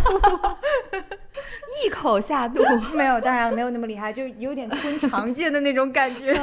[1.86, 2.64] 一口下肚，
[2.96, 6.34] 没有，当然了，没有那么厉害，就有点吞长剑的那种感觉，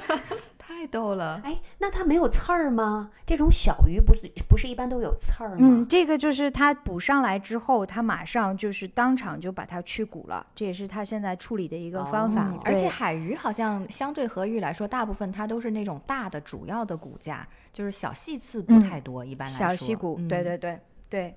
[0.58, 1.40] 太逗了。
[1.44, 3.10] 哎，那它没有刺儿吗？
[3.24, 5.56] 这种小鱼不是不是一般都有刺儿吗？
[5.60, 12.52] 嗯，这个就是它捕上来之后，它马上就是当场就把它去骨了，这也是它现在处理的一个方法。
[12.64, 19.24] 而且海鱼好像相对河鱼来说，大部分它都是那种大的主要的骨架，就是小细刺不太多。
[19.24, 21.34] 一般来说，小细骨，对对对对。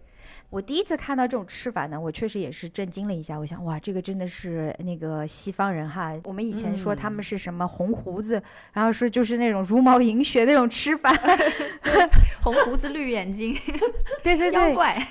[0.50, 3.38] 我第一次看到这种吃法呢，我确实也是震惊了一下。
[3.38, 6.14] 我想，哇，这个真的是那个西方人哈。
[6.24, 8.42] 我们以前说他们是什么红胡子，
[8.74, 11.14] 然后说就是那种茹毛饮血那种吃法，
[12.42, 13.56] 红胡子绿眼睛，
[14.24, 15.08] 对对对，妖怪。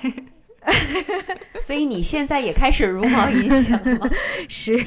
[1.57, 4.09] 所以你现在也开始茹毛饮血了吗？
[4.49, 4.85] 是。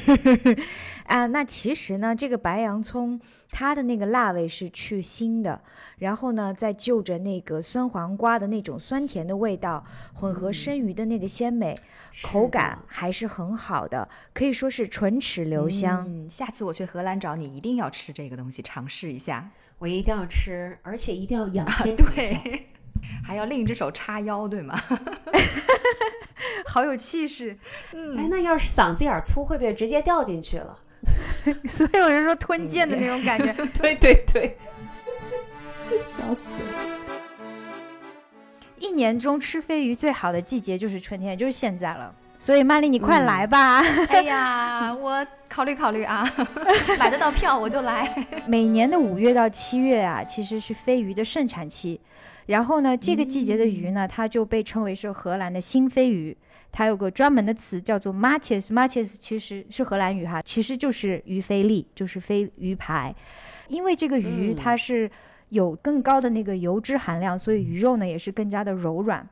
[1.05, 3.19] 啊，那其实呢，这个白洋葱
[3.51, 5.61] 它的那个辣味是去腥的，
[5.99, 9.83] 然后呢，再就着那个酸黄瓜的那种酸甜的味道，
[10.13, 11.77] 混合生鱼的那个鲜美，
[12.23, 16.05] 口感还是很好的，可以说是唇齿留香。
[16.07, 19.49] 嗯，下次我去荷兰找你，一定要吃这个东西，尝试一下。
[19.79, 22.41] 我一定要吃，而且一定要仰天长啸。
[22.43, 22.69] 对，
[23.23, 24.79] 还要另一只手叉腰，对吗？
[26.65, 27.57] 好有气势，
[27.91, 30.79] 哎，那要是嗓子眼儿粗，会不会直接掉进去了？
[31.67, 33.53] 所以我就说吞剑的那种感觉。
[33.79, 34.57] 对 对对，
[36.07, 36.67] 笑死了。
[38.79, 42.13] 一年中吃飞鱼最好的季节就是春天，也就是现在了。
[42.37, 43.79] 所以曼丽，你快来吧！
[44.09, 46.29] 哎呀，我考虑考虑啊，
[46.99, 48.13] 买得到票我就来。
[48.45, 52.01] 每年的五月到七月啊，其实是飞鱼的盛产期。
[52.47, 56.35] 然后呢，这个季节的鱼呢，它就被称为是荷兰的新飞鱼。
[56.73, 63.13] 它有个专门的词叫做 m a t h e s m a t h e s 其实是荷兰语哈，其实就是鱼菲力，就是飞鱼排。
[63.67, 65.09] 因为这个鱼嗯它是
[65.49, 69.25] 有更高的那个油脂含量，所以鱼肉呢也是更加的柔软。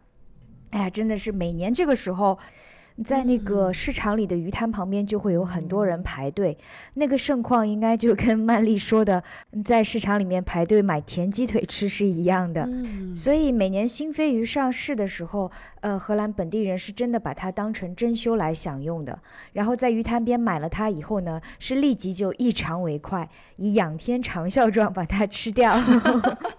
[0.70, 2.38] 哎呀，真的是每年这个时候，
[3.04, 6.58] 在那个市场里的鱼摊旁边就会有很多人排队，
[6.94, 9.24] 那个盛况应该就跟曼丽说的
[9.64, 12.64] 在市场里面排队买甜鸡腿吃是一样的。
[12.64, 19.20] 嗯，所以每年新飞鱼上市的时候，呃，荷兰本地人是真的把它当成珍馐来享用的。
[19.54, 25.76] 然后在鱼摊边买了它以后呢，是立即就一尝为快，以仰天长啸状把它吃掉。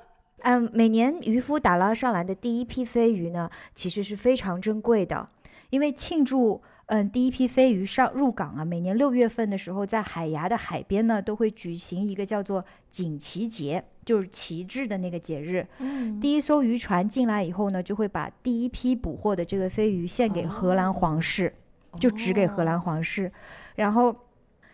[0.44, 5.28] 嗯，每年渔夫打捞上来的第一批飞鱼呢，其实是非常珍贵的，
[5.72, 15.66] 因为庆祝嗯第一批飞鱼上入港啊，每年六月份的时候，在海牙的海边呢，都会举行一个叫做锦旗节，就是旗帜的那个节日。
[15.78, 21.54] 嗯，第一艘渔船进来以后呢，就会把第一批捕获的这个飞鱼献给荷兰皇室，
[21.98, 23.32] 就只给荷兰皇室，
[23.76, 24.14] 然后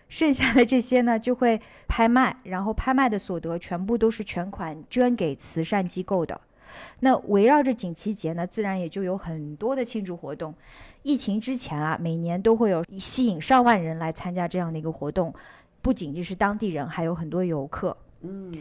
[0.09, 6.41] 剩下的这些呢就会拍卖，然后拍卖的所得全部都是全款捐给慈善机构的。
[7.01, 10.55] 那围绕着锦旗节呢，自然也就有很多的庆祝活动。
[11.03, 15.33] 疫情之前啊，每年都会有吸引上万人来参加这样的一个活动，
[15.81, 17.97] 不仅仅是当地人，还有很多游客。
[18.23, 18.53] 嗯，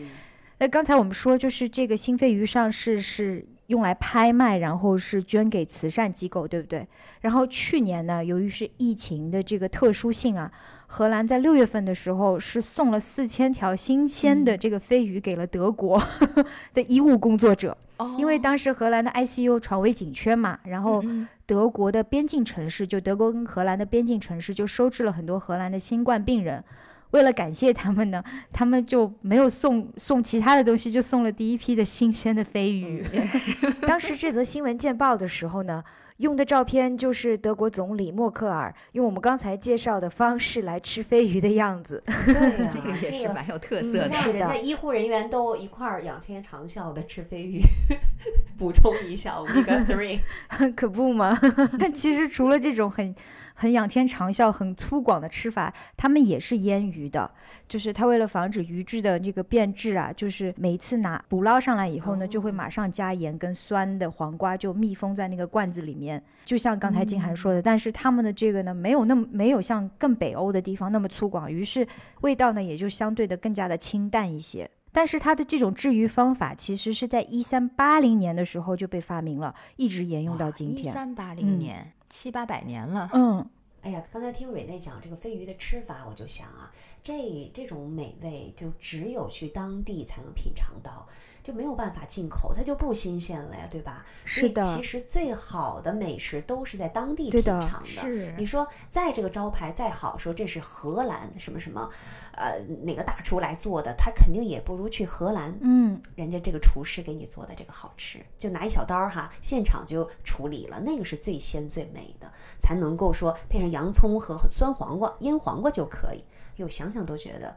[0.60, 6.88] 那刚才我们说，就是这个新飞鱼上市是用来拍卖，然后是捐给慈善机构，对不对？
[7.22, 10.52] 然后去年呢，由于是疫情的这个特殊性啊，
[10.90, 16.02] 荷兰在六月份的时候是送了四千条新鲜的这个飞鱼给了德国
[16.74, 26.64] 的医务工作者，哦因为当时荷兰的 ICU 床位紧缺嘛，然后嗯德国的边境城市，就德国跟荷兰的边境城市，就收治了很多荷兰的新冠病人。
[27.12, 28.22] 为了感谢他们呢，
[28.52, 33.06] 他们就没有送送其他的东西，就送了第一批的新鲜的飞鱼。
[33.88, 35.82] 当时这则新闻见报的时候呢，
[36.18, 42.02] 用的照片就是德国总理默克尔用我们刚才介绍的方式来吃飞鱼的样子。
[42.26, 44.14] 对呀、这个也是蛮有特嗯色的。
[44.14, 47.62] 是的人家医护人员都一块儿仰天长啸的吃飞鱼，
[48.58, 50.20] 补充一下 omega three。
[50.76, 51.38] 可不嘛？
[51.80, 53.14] 但其实除了这种很
[53.60, 57.30] 很仰天长啸、很粗犷的吃法，他们也是腌鱼的。
[57.68, 66.22] 就是他为了防止鱼质的这个变质啊，就是每一次拿捕捞上来以后呢，就会马上加盐跟酸的黄瓜，就密封在那个罐子里面。
[66.46, 71.86] 就像刚才金涵说的，但是他们的这个呢，没有那么没有像更北欧的地方那么粗犷，于是
[72.22, 74.70] 味道呢也就相对的更加的清淡一些。
[74.92, 80.94] 但是它的这种治愈方法，其实是在一三八零年的时候就被发明了，一直沿用到今天一天。
[80.94, 83.10] 三八嗯零年，七八百年了。
[83.14, 83.48] 嗯，
[83.84, 86.72] 哎呀，刚才听蕊内讲这个飞鱼的吃法，我就想啊，
[87.04, 91.08] 这这种美味就只有去当地才能品尝到，
[91.42, 94.06] 就没有办法进口，它就不新鲜了呀，对吧？
[94.26, 98.02] 所以是的，其实最好的美食都是在当地品尝的。
[98.02, 101.90] 是你说在这个招牌再好，说这是荷兰什么什么，
[102.34, 112.30] 呃，哪个大厨来做的，他肯定也不如去荷兰嗯，人家这个厨师给你做的这个好吃，就拿一小刀儿哈，现场就处理了，那个是最鲜最美的，
[112.60, 116.22] 才能够说配上洋葱和酸黄瓜、腌黄瓜就可以。
[116.58, 117.56] 哟，想想都觉得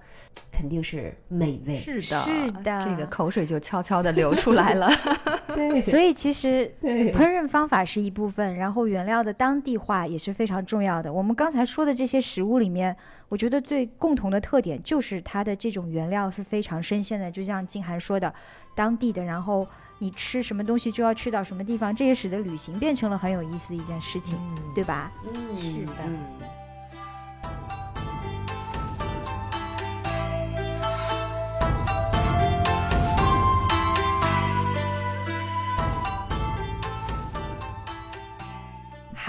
[0.52, 1.80] 肯定是美味。
[1.80, 4.88] 是的，是的这个口水就悄悄的流出来了。
[5.54, 11.12] 对所以其实烹饪方法是一部分，然后原料的当地化也是非常重要的。
[11.12, 12.96] 我们刚才说的这些食物里面，
[13.28, 18.32] 我觉得最共同的特点就是它的这种原料是非常生鲜的，就像静涵说的，
[18.74, 19.66] 当地的，然后
[19.98, 24.38] 你吃什么东西就要去到什么地方，这也使得旅行变成了很有意思的一件事情，
[24.74, 25.10] 对吧？
[25.34, 26.18] 嗯，是的嗯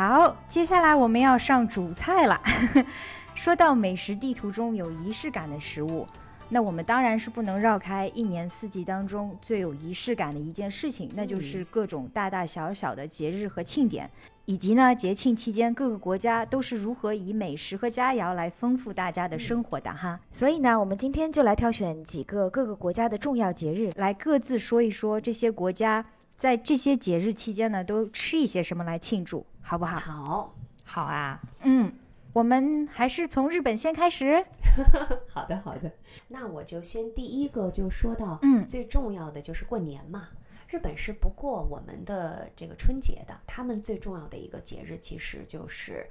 [0.02, 2.42] 好，接下来我们要上主菜了。
[3.36, 6.08] 说到美食地图中有仪式感的食物，
[6.50, 14.10] 那我们当然是不能绕开一年四季当中最有仪式感的一件事情，那就是各种大大小小的节日和庆典，
[14.46, 20.20] 以及呢节庆期间各个国家都是如何以美食和佳肴来丰富大家的生活的哈。
[20.32, 26.04] 所以呢，我们今天就来挑选几个各个国家的重要节日，来各自说一说这些国家
[26.36, 30.00] 在这些节日期间呢都吃一些什么来庆祝，好不好？
[30.00, 31.94] 好，好啊，嗯，
[32.34, 34.46] 我们还是从日本先开始。
[35.30, 35.92] 好的，好的。
[36.28, 40.30] 那我就先第一个就说到，嗯最重要的就是过年嘛。
[40.68, 46.08] 日本是不过我们的这个春节的，他们最重要的一个节日其实就是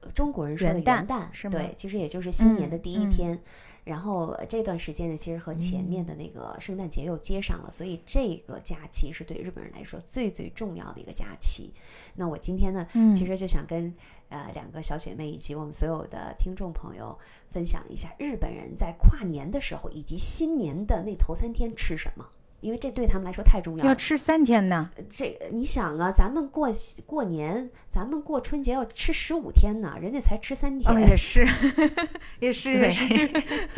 [0.00, 3.40] 呃中国人说的元旦元旦，是吗对，其实也就是新年的第一嗯嗯天。
[3.84, 11.72] 然后呃这段时间呢，其实和前面的那个圣诞节又接上了，所以这个假期是对日本人来说最最重要的一个假期。
[12.14, 13.14] 那我今天呢，嗯。
[13.14, 13.94] 其实就想跟
[14.28, 17.16] 呃两个小姐妹以及我们所有的听众朋友
[17.48, 22.28] 分享一下日本人在跨年的时候以及新年的那头三天吃什么，
[22.64, 23.90] 因为这对他们来说太重要了。
[23.90, 24.90] 要吃三天呢。
[25.10, 26.72] 这你想啊，咱们过
[27.04, 30.90] 过年，咱们过春节要吃十五天呢，人家才吃三天。
[30.90, 31.46] 哦，也是，
[32.40, 33.06] 也是，也对是。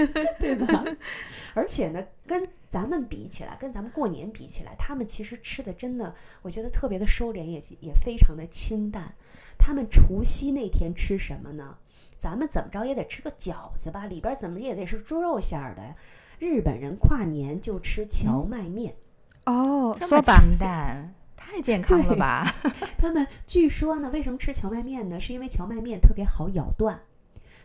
[0.39, 0.85] 对吧？
[1.55, 9.15] 而且呢，跟咱们比起来，跟咱们过年比起来，他们其实吃的真的，我觉得特别的收敛，也也非常的清淡。
[9.59, 11.79] 他们除夕那天吃什么呢？
[12.17, 15.97] 咱们怎么着也得吃个饺子吧，里边怎么也得是猪肉馅儿的。
[16.39, 18.95] 日本人跨年就吃荞麦面，
[19.45, 22.55] 哦，这么说吧，清淡，太健康了吧？
[22.99, 25.19] 他们据说呢，为什么吃荞麦面呢？
[25.19, 27.01] 是因为荞麦面特别好咬断，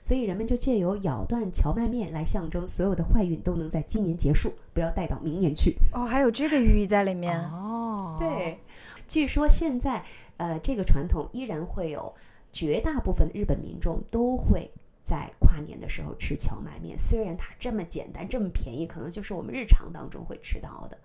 [0.01, 5.75] 所以人们就借由咬断荞麦面来象征所有的坏运都能在今年结束，不要带到明年去。
[5.93, 7.39] 哦，还有这个寓意在里面。
[7.49, 8.59] 哦，对，
[9.07, 10.03] 据说现在
[10.37, 12.13] 呃这个传统依然会有
[12.53, 14.71] 绝大部分日本民众都会
[15.03, 20.97] 在跨年的时候吃荞麦面，虽然它这么简单这么便宜，可能就是我们日常当中会吃到的。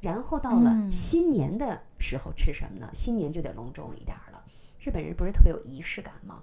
[0.00, 2.90] 然后到了嗯新年的时候吃什么呢？
[2.92, 4.44] 新年就得隆重一点儿了。
[4.80, 6.42] 日本人不是特别有仪式感吗？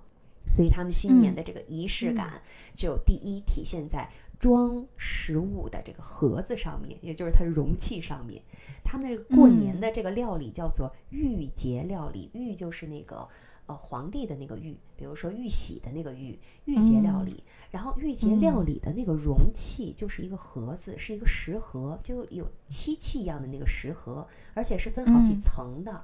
[0.50, 2.42] 所以他们新年嗯的这个仪式感
[2.74, 8.42] 就第一体现在装食物的这个盒子上面，也就是它容器上面。
[8.84, 13.28] 他们那个过年的这个料理叫做御节料理，御就是那个
[13.72, 17.44] 呃皇帝的那个玉，比如说玉玺的那个玉，玉节料理。
[17.72, 26.04] 然后玉节料理的那个容器就是一个盒子，是一个食盒，就有漆器一样的那个食盒，而且是分好几嗯层的。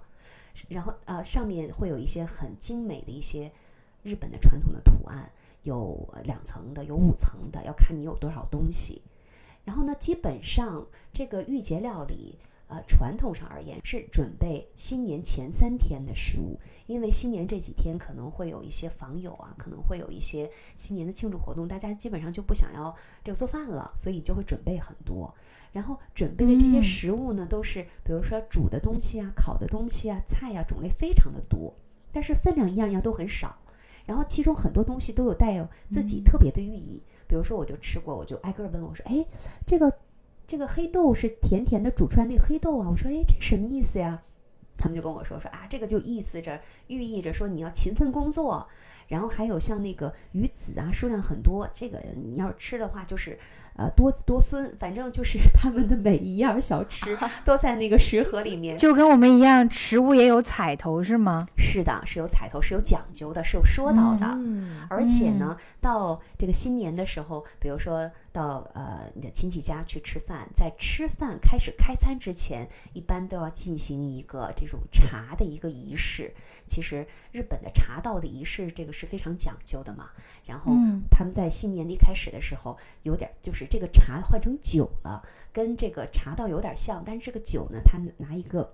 [0.70, 3.52] 然后呃上面会有一些很精美的一些
[4.02, 5.30] 日本的传统的图案，
[5.64, 9.02] 有呃两层的，有五层的，要看你有多少东西。
[9.66, 22.94] 然后呢，基本上这个御节料理，呃，传统上而言是准备新年前三天的食物，因为新年这几天可能会有一些访友啊，可能会有一些新年的庆祝活动，大家基本上就不想要
[23.24, 25.34] 这个做饭了，所以就会准备很多。
[25.72, 31.74] 然后准备的这些嗯食物呢，都是比如说煮的东西啊、烤的东西啊、菜呀、种类非常的多，
[32.12, 33.58] 但是分量一样样都很少。
[34.06, 39.26] 然后其中很多东西都有带有自己特别的寓意，比如说我就吃过，我就挨个儿问我说，哎，
[39.66, 39.94] 这个
[40.48, 44.24] 这个黑豆是甜甜的煮出来那个黑豆啊，我说，哎，这什么意思呀？
[44.78, 48.68] 他们就跟我说说啊，这个就意思着寓意着说你要勤奋工作，
[49.10, 53.38] 然后还有像那个鱼籽啊，数量很多，这个你要是吃的话就是。
[53.78, 58.78] 呃，多子多孙，反正就是他们的每一样小吃 都在那个食盒里面。
[58.78, 61.48] 就跟我们一样，食物也有彩头是吗？
[61.56, 64.26] 是的，是有彩头，是有讲究的，是有说到的。
[64.36, 76.34] 嗯，而且呢，到这个新年的时候，比如说到呃你的亲戚家去吃饭，在吃饭开始开餐之前，一般都要进行一个这种茶的一个仪式。
[76.66, 80.08] 其实日本的茶道的仪式，这个是非常讲究的嘛。
[80.46, 88.74] 然后嗯他们在新年的一开始的时候，有点就是这个茶换成酒了，跟这个茶道有点像，但是这个酒呢，它拿一个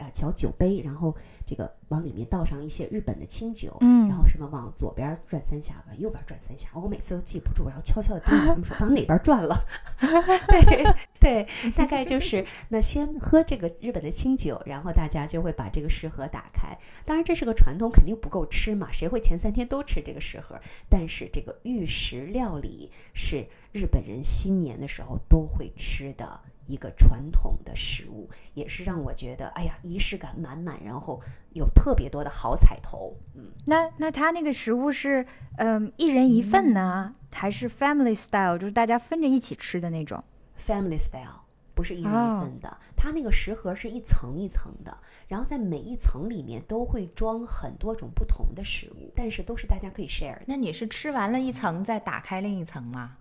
[0.00, 1.14] 啊、呃小酒杯，然后
[1.46, 9.64] 这个往里面倒上一些日本的清酒，嗯然后什么往左边转三下，往右边转三下，我每次都记不住，然后悄悄的盯着他们说 往哪边转了。
[10.48, 10.84] 对
[11.20, 11.46] 对，
[11.76, 16.76] 大概就是那先喝这个日本的清酒，然后大家就会把这个食盒打开。
[17.04, 20.58] 当然这是个传统，肯定不够吃嘛，谁会前三天都吃这个食盒？
[20.88, 26.40] 但是这个玉石料理是日本人新年的时候都会吃的。
[26.70, 31.20] 一个传统的食物，也是让我觉得，哎呀，仪式感满满，然后
[31.52, 33.16] 有特别多的好彩头。
[33.34, 40.22] 嗯，那那他那个食物是嗯、一人一份呢，还是 family style，就是大家分着一起吃的那种
[40.56, 41.40] ？family style，
[41.74, 42.78] 不是一人一份的。
[42.96, 44.96] 它那个食盒是一层一层的，
[45.26, 50.38] 然后在每一层里面都会装很多种不同的食物，但是都是大家可以 share。
[50.46, 53.16] 那你是吃完了一层再打开另一层吗？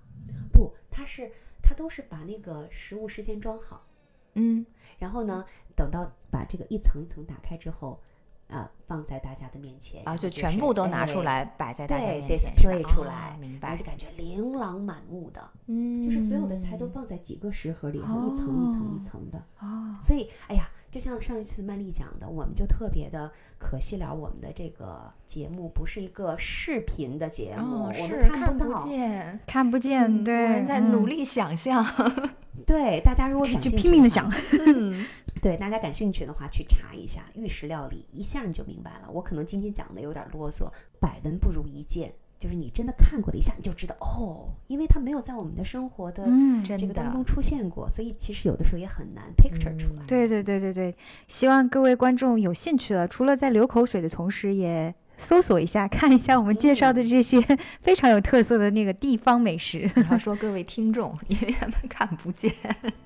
[0.51, 1.31] 不，它是
[1.61, 3.85] 它都是把那个食物事先装好，
[4.33, 4.65] 嗯，
[4.97, 5.45] 然后呢，
[5.75, 8.01] 等到把这个一层一层打开之后，
[8.47, 13.67] 啊，放在大家的面前，然啊，后就是全部都拿出哎来摆在大家对面前，display 出哦来，明白。
[13.69, 13.85] 然后就？
[13.85, 19.37] 感觉琳琅满目的，嗯，就是所有的菜都放在几个食盒里，然后一层一层一层的。
[19.59, 28.87] 哦，所以，哎呀，就像上一次曼丽讲的，我们就特别的可惜了，我们的这个节目不是一个视频的节目，哦，我是们不看不到。
[28.87, 29.39] 见。
[29.45, 31.85] 看不见，嗯对，我们在努嗯，力想象。
[32.65, 34.29] 对，大家如果感兴趣话拼命的想，
[34.67, 35.05] 嗯，
[35.41, 39.09] 对，大家感兴趣的话，去查一下玉石料理，一下你就明白了。
[39.11, 40.69] 我可能今天讲的有点啰嗦，
[40.99, 50.03] 百闻不如一见，就是你真的看过了一下，你就知道哦，因为它没有在我们的生活的嗯，这个当中出现过，所以其实有的时候也很难 picture 出来。
[50.07, 50.95] 对对对对对，
[51.27, 57.41] 希望各位观众有兴趣了，除了在流口水的同时，也搜索一下，看一下我们介绍的这些
[57.81, 59.91] 非常有特色的那个地方美食。
[59.95, 62.49] 你要说各位听众，因为他们看不见。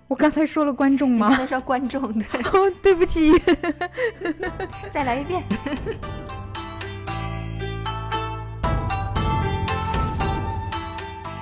[0.08, 1.30] 我刚才说了观众吗？
[1.32, 3.32] 你刚才说观众，对，哦，对不起。
[4.92, 5.44] 再来一遍。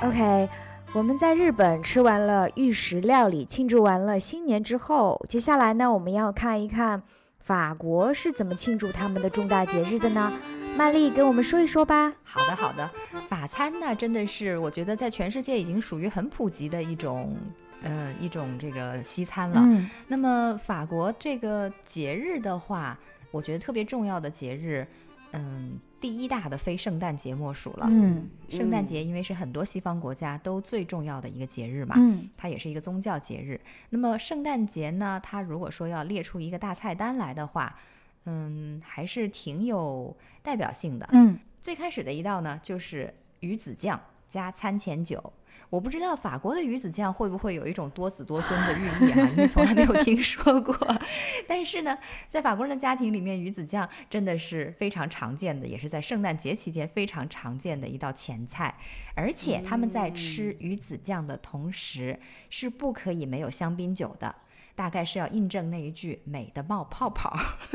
[0.03, 0.49] OK，
[0.93, 7.03] 我们在日本吃完了玉石料理，庆祝完了新年之后，接下来呢，我们要看一看
[7.39, 10.33] 法国是怎么庆祝他们的重大节日的呢？
[10.75, 12.11] 曼丽跟我们说一说吧。
[12.23, 12.89] 好的，好的。
[13.29, 17.37] 法餐呢，真的是我觉得在全世界已经属于很普及的一种，
[17.83, 19.61] 呃，一种这个西餐了。
[19.63, 22.97] 嗯那么法国这个节日的话，
[23.29, 24.87] 我觉得特别重要的节日，
[25.33, 27.85] 嗯，第一大的非圣诞节莫属了。
[27.89, 33.61] 嗯圣诞节因为是很多西方国家都最重要的一个节日嘛，嗯它也是一个宗教节日。
[33.91, 37.77] 那么圣诞节呢，它如果说要列出一个大菜单来的话，
[38.25, 41.07] 嗯，还是挺有代表性的。
[41.13, 45.31] 嗯最开始的一道呢，就是鱼子酱加餐前酒。
[45.72, 50.76] 我不知道法国的鱼子酱会不会有一种多子多孙的寓意啊、因为从来没有听说过。
[51.47, 51.97] 但是呢，
[52.28, 58.76] 在法国人的家庭里面，鱼子酱真的是非常常见的，也是在圣诞节期间非常常见的一道前菜。
[59.15, 62.19] 而且他们在吃鱼子酱的同时，
[62.49, 64.36] 是不可以没有香槟酒的。
[64.76, 67.30] 大概是要印证那一句“美的冒泡泡”。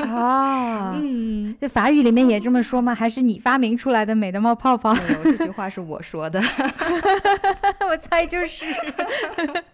[0.05, 2.93] 啊， 嗯，这法语里面也这么说吗？
[2.93, 4.93] 还是你发明出来的美的冒泡泡？
[4.93, 6.41] 没有，这句话是我说的。
[7.89, 8.65] 我猜就是，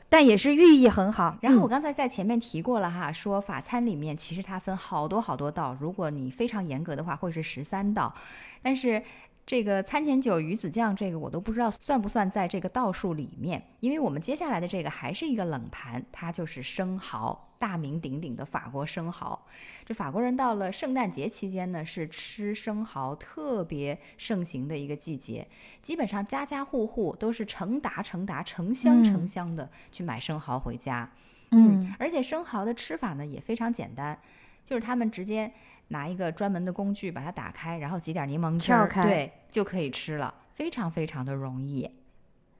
[0.09, 1.35] 但也是寓意很好。
[1.41, 8.13] 然后我刚才在前面提过了哈，说法餐里面其实它分好多好多道，如果你非常严格的话，会是十三道，
[8.61, 9.01] 但是。
[9.45, 19.45] 这个餐前酒鱼子酱，这个我都不知道算不算在这个道数里面，因为我们接下来的这个还是一个冷盘，它就是生蚝，大名鼎鼎的法国生蚝。
[19.85, 25.45] 这法国人到了圣诞节期间呢，是吃生蚝特别盛行的一个季节，
[25.81, 31.11] 基本上家家户户都是成沓成沓、成箱嗯成箱的去买生蚝回家。
[31.51, 34.17] 嗯而且生蚝的吃法呢也非常简单，
[34.63, 35.51] 就是他们直接
[35.89, 38.71] 拿一个专门的工具把它打开，然后挤点柠檬汁
[39.03, 41.89] 对，就可以吃了，非常非常的容易。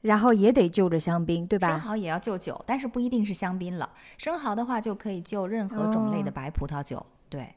[0.01, 1.69] 然后也得就着香槟，对吧？
[1.69, 3.89] 生蚝也要就酒，但是不一定是香槟了。
[4.17, 7.47] 生蚝的话就可以就任何种类的哦白葡萄酒，对。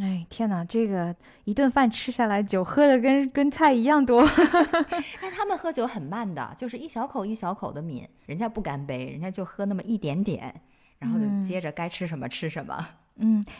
[0.00, 1.14] 哎，天哪，这个
[1.44, 4.24] 一顿饭吃下来，酒喝的跟跟菜一样多。
[5.20, 10.62] 但他们喝酒很慢的，就是一小口一小口的抿，人家不干杯，人家就喝那么一点点，
[11.00, 12.74] 然后就嗯接着该吃什么吃什么。
[12.78, 12.86] 嗯，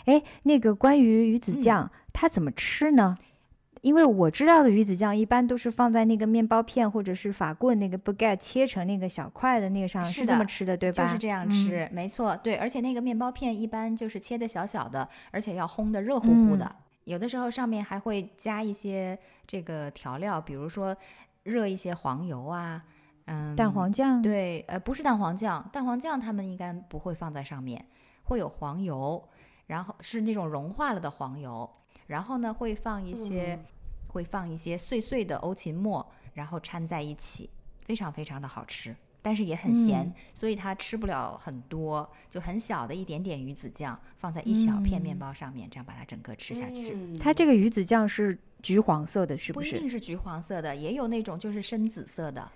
[0.07, 3.17] 哎，那个关于鱼子嗯酱，它怎么吃呢？
[3.83, 11.07] 因为我知道的鱼子酱一般都是放在那个面包片或者是法棍那个 baguette 切成那个小块的那个上，是是这么吃的，对吧？
[11.07, 20.95] 就是这样嗯吃，没错，对，而且那个面包片一般就是切的小小的，而且要烘的热乎乎的，有的时候上面还会加一些这个调料，比如说
[21.45, 22.85] 热一些黄油啊，
[23.25, 27.83] 嗯，蛋黄酱，，对，呃，不是蛋黄酱，蛋黄酱他们应该不会放在上面，
[28.25, 29.27] 会有黄油，
[29.71, 31.71] 然后是那种融化了的黄油，
[32.09, 33.65] 然后呢会放一些、嗯
[34.09, 36.05] 会放一些碎碎的欧芹末，
[36.35, 37.49] 然后掺在一起，
[37.87, 38.93] 非常非常的好吃，
[39.23, 46.91] 但是也很咸，嗯所以它吃不了很多，就很小的一点点鱼子酱放在一小片面嗯包上面，这样把它整个吃下去。
[46.93, 49.71] 嗯它这个鱼子酱是橘黄色的，是不是？
[49.71, 49.79] 不一？
[49.79, 52.51] 定是橘黄色的，也有那种就是深紫色的，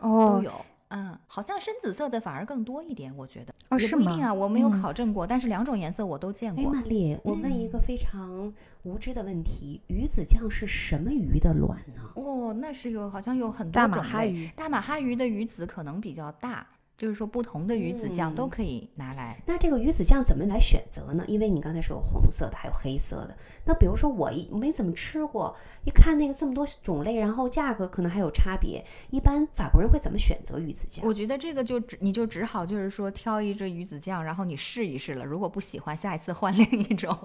[0.00, 0.66] 都哦有。
[0.88, 3.54] 嗯，好像深紫色的反而更多一点，我觉得。
[3.68, 4.02] 哦，是吗？
[4.02, 6.72] 也不一定啊，我没有嗯考证过，但是两种颜色我都见哎，过。
[6.72, 8.52] 曼丽，我问一个非常
[8.84, 12.02] 无知的问题：鱼子酱是什么鱼的卵呢？
[12.14, 14.48] 哦，那是有好像有很多大马哈鱼。
[14.56, 16.66] 大马哈鱼的鱼子可能比较大，
[16.98, 19.40] 就是说不同的鱼子酱都嗯可以拿来。
[19.46, 21.24] 那这个鱼子酱怎么来选择呢？
[21.28, 23.38] 因为你刚才说有红色的，还有黑色的。
[23.64, 31.06] 那比如说我一没怎么吃过，一看那个这么多种类，然后价格可能还有差别，一般法国人会怎么选择鱼子酱？
[31.06, 35.24] 我觉得这个就只你就只好就是说挑一只鱼子酱，然后你试一试了。
[35.24, 37.16] 如果不喜欢，下一次换 另一种，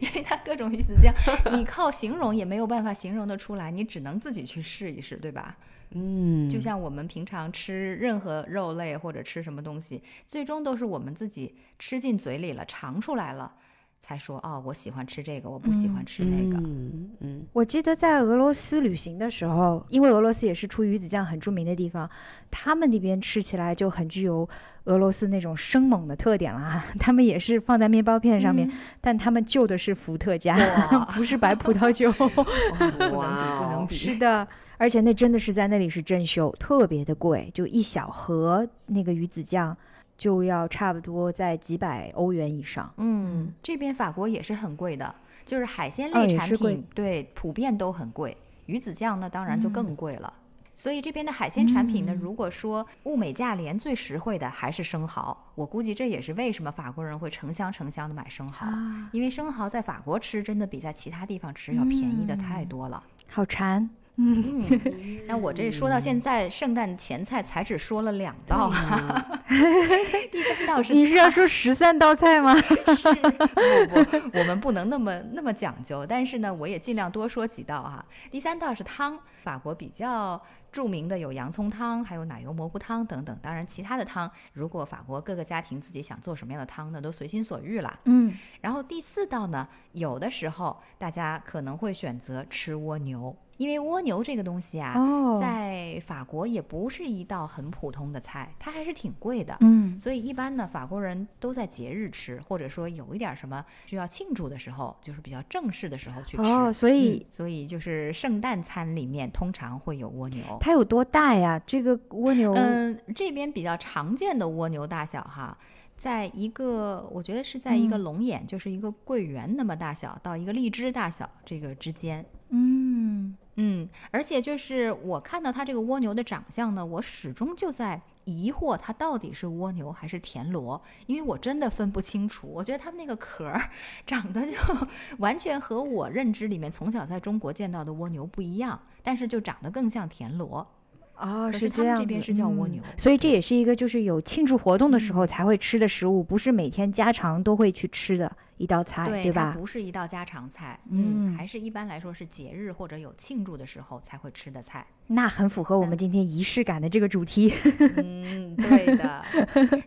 [0.00, 1.14] 因为它各种鱼子酱，
[1.56, 5.56] 你靠形容也没有办法形容得出来，你只能自己去试一试，对吧？
[5.94, 13.52] 嗯，就像我们平常吃任何肉类或者吃什么东西，最终都是我们自己吃进嘴里了，尝出来了，
[14.00, 16.56] 才说哦，我喜欢吃这个，我不喜欢吃那个。
[16.58, 22.08] 嗯嗯我记得在俄罗斯旅行的时候，因为俄罗斯也是出鱼子酱很著名的地方，
[22.50, 24.48] 他们那边吃起来就很具有
[24.84, 26.84] 俄罗斯那种生猛的特点了啊。
[26.98, 28.70] 他们也是放在面包片上面，
[29.00, 30.56] 但他们就的是伏特加，
[31.14, 32.10] 不是白葡萄酒。
[32.10, 33.94] 哇不能比，不能比。
[33.94, 34.46] 是的，
[34.82, 39.76] 而且那真的是在那里是真修，特别的贵，就一小盒那个鱼子酱
[40.18, 42.92] 就要差不多在几百欧元以上。
[42.96, 45.14] 嗯，这边法国也是很贵的，
[45.46, 48.36] 就是海鲜哦类产品，对，普遍都很贵。
[48.66, 50.34] 鱼子酱那，当然就嗯更贵了。
[50.74, 55.36] 所以这边的海鲜产品呢，嗯如果说物美价廉，最实惠的还是生蚝。
[55.54, 63.00] 我估计这也是为什么法国人会成箱成箱的买生蚝，啊，因为生蚝在法国吃真的比在其他地方吃要便宜的太嗯多了。
[63.28, 63.88] 好馋。
[64.16, 69.26] 嗯，嗯， 那我这说到现在，圣诞前菜才只说了两道，对呀
[70.30, 72.54] 第三道是你是要说十三道菜吗？
[72.60, 78.04] 是不不，我们不能那么那么讲究，但是呢，我也尽量多说几道哈。
[78.30, 80.40] 第三道是汤，法国比较
[80.72, 83.38] 著名的有洋葱汤，还有奶油蘑菇汤等等。
[83.42, 88.00] 当然，其他的汤，如果法国各个家庭自己想做什么样的汤呢，都随心所欲了。
[88.06, 99.54] 嗯，然后第四道呢，有的时候大家可能会选择吃蜗牛，因为蜗牛这个东西啊，哦，在法国也不是一道很普通的菜，它还是挺贵的。
[99.60, 106.42] 嗯，所以一般呢，法国人都在节日吃，或者说有一点什么需要庆祝的时候，就是比较正式的时候去吃。
[106.44, 110.42] 哦，所以嗯所以就是圣诞餐里面通常会有蜗牛。
[110.62, 111.60] 它有多大呀？
[111.66, 115.58] 这个蜗牛，嗯，这边比较常见的蜗牛大小哈，
[115.96, 122.24] 在一个我觉得是在一个嗯龙眼，就是一个桂圆那么大小，到一个荔枝大小这个之间。
[122.50, 132.46] 嗯，嗯，而且就是我看到它这个蜗牛的长相呢，我始终就在疑惑它到底是蜗牛还是田螺，因为我真的分不清楚。
[132.46, 133.70] 我觉得它们那个壳儿
[134.06, 134.56] 长得就
[135.18, 140.66] 完全和我认知里面从小在中国见到的蜗牛不一样，但是就长得更像田螺。
[141.14, 149.56] 哦，是这样子，这边是叫蜗嗯牛所以这也是一个就是有庆祝活动的时候嗯才会吃的食物，不是每天家常都会去吃的一道菜，对，它吧？
[149.56, 154.84] 不是一道家常菜，嗯还是一般来说是节日或者有庆祝的时候才会吃的菜。
[155.06, 157.52] 那很符合我们今天仪式感的这个主题。
[157.98, 159.24] 嗯， 对的。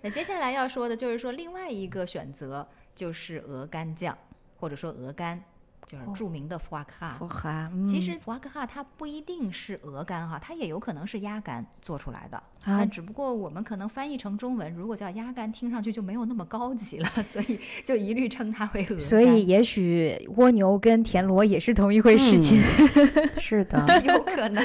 [0.03, 4.18] 那接下来要说的就是说另外一个选择就是鹅肝酱，
[4.57, 5.43] 或者说鹅肝，
[5.86, 7.15] 就是哦著名的福瓦克哈。
[7.19, 12.41] 福哈，其实福瓦克哈它不一定是鹅肝哈，它也有可能是鸭肝做出来的。
[12.63, 18.99] 啊只不过我们可能翻译成中文，如果叫鸭肝，听上去就没有那么高级了， 所以就一律称它为鹅肝。
[18.99, 22.59] 所以也许蜗牛跟田螺也是同一回事情。
[23.38, 24.63] 是的， 有可能，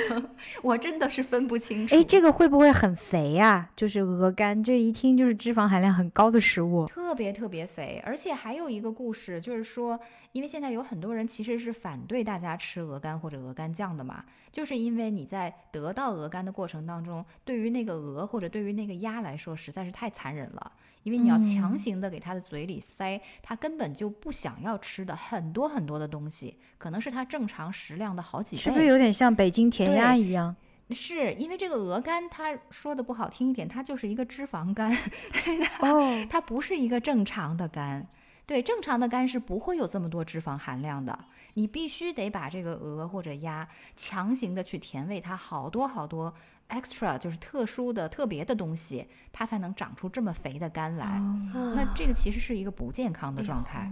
[0.62, 1.94] 我真的是分不清楚。
[1.94, 6.86] 哎，这个会不会很肥呀、就是鹅肝，这一听就是脂肪含量很高的食物。
[6.86, 10.00] 特别特别肥，而且还有一个故事，就是说，
[10.32, 20.72] 因为现在有很多人其实是反对大家吃鹅肝或者鹅肝酱的嘛，就是因为你在得到鹅肝的过程当中，对于那个鹅或者对于那个鸭来说，实在是太残忍了。
[21.02, 28.62] 因为你要强嗯行的给它的嘴里塞它根本就不想要吃的很多很多的东西，可能是它正常食量的好几倍。
[28.62, 30.54] 是不是有点像北京填鸭一样？
[30.90, 34.94] 是因为这个鹅肝，它说的不好听一点，它就是一个脂肪肝。
[35.80, 38.06] 哦，它不是一个正常的肝。
[38.50, 41.16] 对，正常的肝是不会有这么多脂肪含量的。
[41.54, 46.34] 你必须得把这个鹅或者鸭强行的去填喂它好多好多
[46.68, 51.06] extra，就是特殊的、特别的东西，它才能长出这么肥的肝来。
[51.54, 53.88] 哦那这个其实是一个不健康的状态。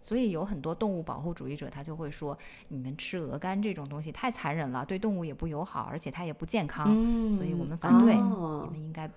[0.00, 2.36] 所以有很多动物保护主义者，他就会说，
[2.66, 6.88] 你们吃鹅肝这种东西太残忍了，对动物也不友好，而且它也不健康。
[6.88, 9.08] 嗯所以我们反对哦你们应该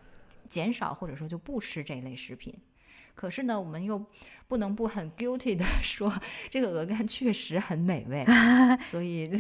[0.48, 2.54] 减少或者说就不吃这类食品。
[3.16, 4.04] 可是呢，我们又
[4.48, 6.12] 不能不很 guilty 的 说，
[6.50, 8.26] 这个鹅肝确实很美味，
[8.86, 9.32] 所以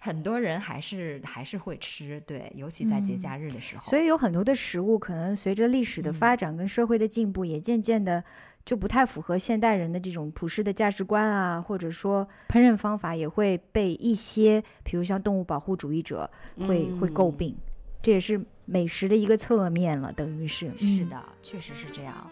[0.00, 3.82] 很多人还是还是会吃，对，尤其在节嗯假日的时候。
[3.84, 8.22] 所以有很多的食物可能随着历史的嗯发展跟社会的进步，也渐渐的
[8.64, 17.56] 就不太符合现代人的这种普世的价值观啊，或者说烹饪方法也会被一些，比如像动物保护主义者会、会诟嗯病。
[18.02, 20.70] 这也是美食的一个侧面了，等于是。
[20.80, 22.30] 嗯是的，确实是这样。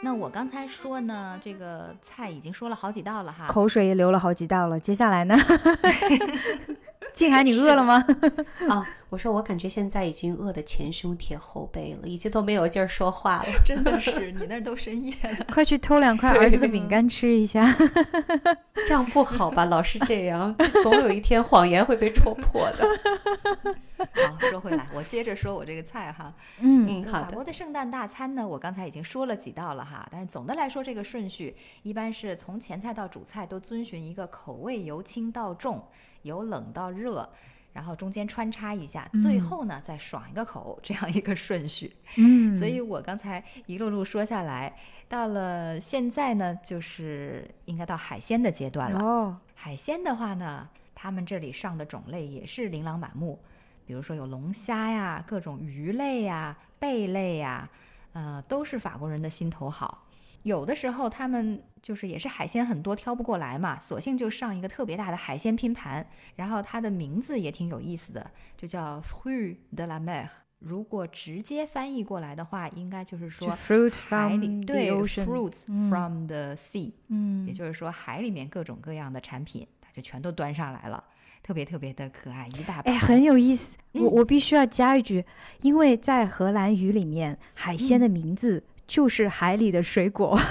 [0.00, 3.46] 那我刚才说呢，这个菜已经说了好几道了哈。
[3.48, 4.78] 口水也流了好几道了。
[4.78, 5.36] 接下来呢？
[7.14, 8.04] 静涵，你饿了吗？
[8.68, 13.46] 啊， 我说我感觉现在已经饿得前胸贴后背了，已经都没有劲儿说话了。
[13.64, 15.46] 真的是，你那儿都深夜了。
[15.52, 17.74] 快去偷两块儿子的饼干吃一下。
[18.86, 19.64] 这样不好吧？
[19.64, 22.86] 老是这样，总有一天谎言会被戳破的。
[23.98, 26.32] 好，说回来，我接着说我这个菜哈。
[26.60, 27.26] 嗯，嗯，好的。
[27.26, 35.82] 法国的圣诞大餐呢，我刚才已经说了几道了哈，但是总的来说，这个顺序一般是从前菜到主菜都遵循一个口味由轻到重，
[36.22, 37.28] 由冷到热，
[37.72, 41.94] 然后中间穿插一下，最后呢再爽一个口，这样一个顺序。
[42.16, 44.76] 嗯，所以我刚才一路路说下来，
[45.08, 49.00] 到了现在呢，就是应该到海鲜的阶段了。
[49.00, 53.38] 哦，海鲜的话呢，他们这里上的种类也是琳琅满目，
[53.86, 57.68] 比如说有龙虾呀、各种鱼类呀、贝类呀，
[58.12, 60.04] 呃，都是法国人的心头好。
[60.48, 70.26] 有的时候他们就是也是海鲜很多挑不过来嘛，索性就上一个特别大的海鲜拼盘，然后它的名字也挺有意思的，就叫 fruit de la mer。
[70.60, 73.48] 如果直接翻译过来的话，应该就是说
[74.08, 81.04] 海里 from the 对 fruits 嗯 from the sea，嗯也就是说海里面各种各样的产品，它就全都端上来了，
[81.42, 82.92] 特别特别的可爱，一大盘。
[82.92, 83.76] 哎，很有意思。
[83.92, 85.24] 我嗯我必须要加一句，
[85.62, 90.42] 因为在荷兰语里面，海鲜的名字就是海里的水果，啊，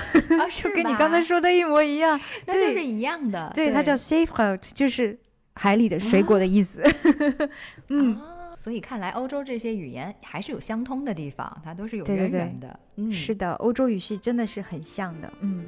[0.54, 2.18] 就跟你刚才说的一模一样。
[2.46, 3.52] 那就是一样的。
[3.54, 5.18] 对，它叫 safe 就是
[5.56, 6.84] 海里的水果的意思。
[7.90, 12.80] 嗯，啊，所以看来欧洲这些语言还是有相通的地方，它都是有渊源的。
[12.98, 15.34] 嗯，是的，欧洲语系真的是很像的。
[15.42, 15.66] 嗯，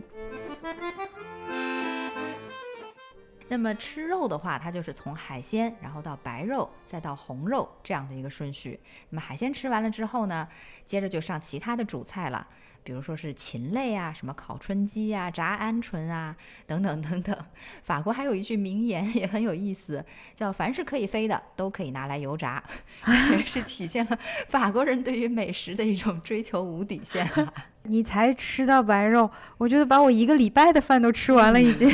[3.50, 8.80] 那么吃肉的话，它就是从海鲜，然后到白肉，再到红肉这样的一个顺序。
[9.10, 10.47] 那么海鲜吃完了之后呢，
[10.86, 12.47] 接着就上其他的主菜了，
[12.84, 16.36] 比如说是禽类啊，什么烤春鸡啊、炸鹌鹑啊，
[16.68, 17.36] 等等等等。
[17.82, 22.64] 法国还有一句名言也很有意思，叫“凡是可以飞的都可以拿来油炸”，
[23.32, 27.54] 也是体现了法国人对于美食的一种追求无底线啊。
[27.90, 31.90] 你才吃到白肉，我觉得把我一个礼拜的饭都吃完了已经。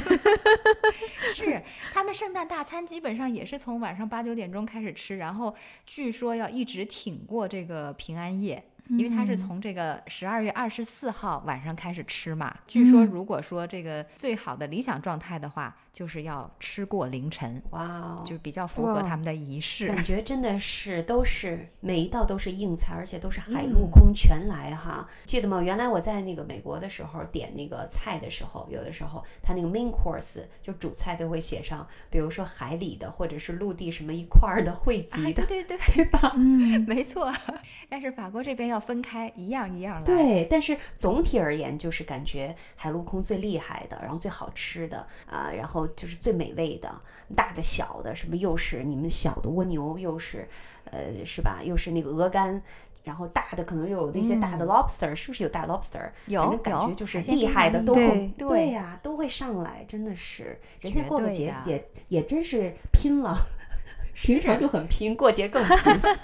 [1.34, 1.62] 是，
[1.94, 8.64] 他们圣诞大餐基本上也是从晚上八九点钟开始吃，然后据说要一直挺过这个平安夜。
[8.90, 19.88] 因为它是从这个十二月二十四号晚上开始吃嘛，据说嗯如果说这个最好的理想状态的话，就是要吃过凌晨，哇哦，就比较符合他们的仪式。
[19.88, 25.08] 感觉真的是都是每一道都是硬菜，而且都是海嗯陆空全来哈。
[25.24, 25.62] 记得吗？
[25.62, 36.34] 原来我在那个美国的时候点那个菜的时候，有的时候他那个 main course 就主菜都会写上，比如说海里的或者是陆地什么一块儿的汇集的，啊对对对，对 吧？
[36.36, 37.32] 嗯，没错。
[37.88, 40.04] 但是法国这边要分开，一样一样来。
[40.04, 46.90] 对，但是总体而言，就是感觉海陆空最厉害的，然后最好吃的啊、然后就是最美味的，
[47.36, 50.48] 大的小的，什么又是你们小的蜗牛，又是
[50.86, 51.62] 呃是吧？
[51.64, 52.62] 又是那个鹅肝。
[53.04, 56.08] 然后大的可能又有那些大的 lobster，、是不是有大 lobster？
[56.08, 63.38] 嗯有反正感觉就是厉害的都会对对呀、都会上来，真的是人家过个节也也真是拼了，
[64.16, 65.78] 平常就很拼，过节更拼。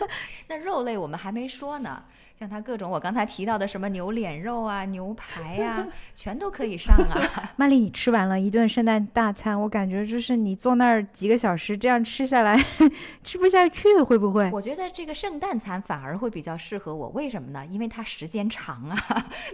[0.49, 2.03] 那肉类我们还没说呢，
[2.41, 5.85] 像它各种我刚才提到的什么牛脸肉啊、 牛排呀、
[6.15, 7.21] 全都可以上啊。
[7.55, 12.59] 曼丽，你吃完了一顿圣诞大餐，我感觉就是你坐那儿几个小时这样吃下来，
[13.23, 14.49] 吃不下去，会不会？
[14.51, 17.63] 我觉得这个圣诞餐反而会比较适合我，为什么呢？
[17.67, 18.97] 因为它时间长啊，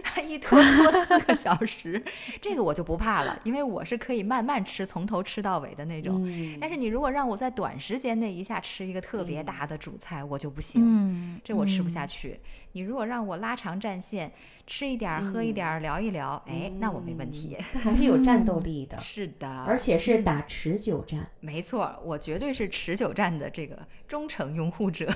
[0.02, 2.02] 它一拖拖四个小时，
[2.40, 6.26] 这个我就不怕了，因为我是可以慢慢吃，从头吃到尾的那种。
[6.26, 10.80] 嗯但是你如果让我在短时间内一下吃一个特别大的主菜，我就不行。
[10.82, 12.40] 嗯，这我吃不嗯下去。
[12.78, 14.30] 你如果让我拉长战线，
[14.64, 17.56] 吃一点儿，喝一点儿，聊一聊，哎，那我没问题。
[17.72, 21.28] 它还是有战斗力的， 是的，而且是打持久战。
[21.40, 25.12] 没错，我绝对是持久战的这个忠诚拥护者。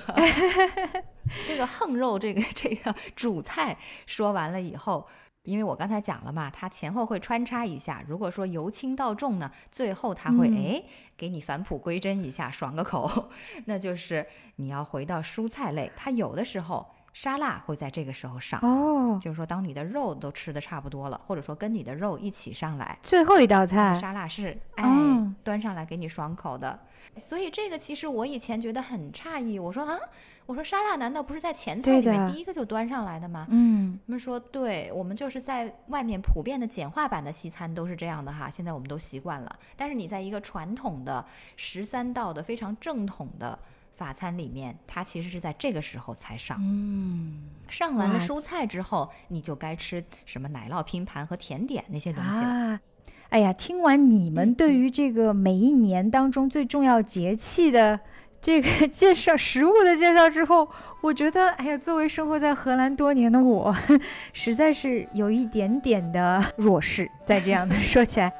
[1.46, 5.06] 这个横肉，这个这个主菜说完了以后，
[5.44, 8.04] 因为我刚才讲了嘛，它前后会穿插一下。
[8.08, 10.82] 如果说由轻到重呢，最后它会嗯哎
[11.16, 13.30] 给你返璞归真一下，爽个口。
[13.66, 18.60] 那就是你要回到蔬菜类，它有的时候沙拉会在这个时候上。
[18.60, 26.78] 哦，就是说，当你的肉都吃的差不多了，或者说跟你的肉一起上来，最后一道菜，沙拉是哎、嗯端上来给你爽口的。
[27.18, 29.98] 所以这个其实我以前觉得很诧异，我说啊，
[30.46, 33.46] 我说沙拉难道不是在前菜里面第一个就端上来的吗？
[33.50, 39.58] 嗯，他们说，对我们就是在外面普遍的简化版的西餐都是这样的哈，现在我们都习惯了。
[39.76, 41.22] 但是你在一个传统的
[41.56, 43.58] 十三道的非常正统的
[44.02, 46.58] 法餐里面，它其实是在这个时候才上。
[46.60, 52.46] 嗯上完了蔬菜之后，你就该吃什么奶酪拼盘和甜点那些东西了。
[52.46, 52.80] 啊。
[53.28, 58.00] 哎呀，听完你们对于这个每一年当中最重要节气的
[58.42, 60.68] 这个 介绍、食物的介绍之后，
[61.00, 63.74] 我觉得，哎呀，作为生活在荷兰多年的我，
[64.34, 67.08] 实在是有一点点的弱势。
[67.24, 68.30] 再这样的 说起来，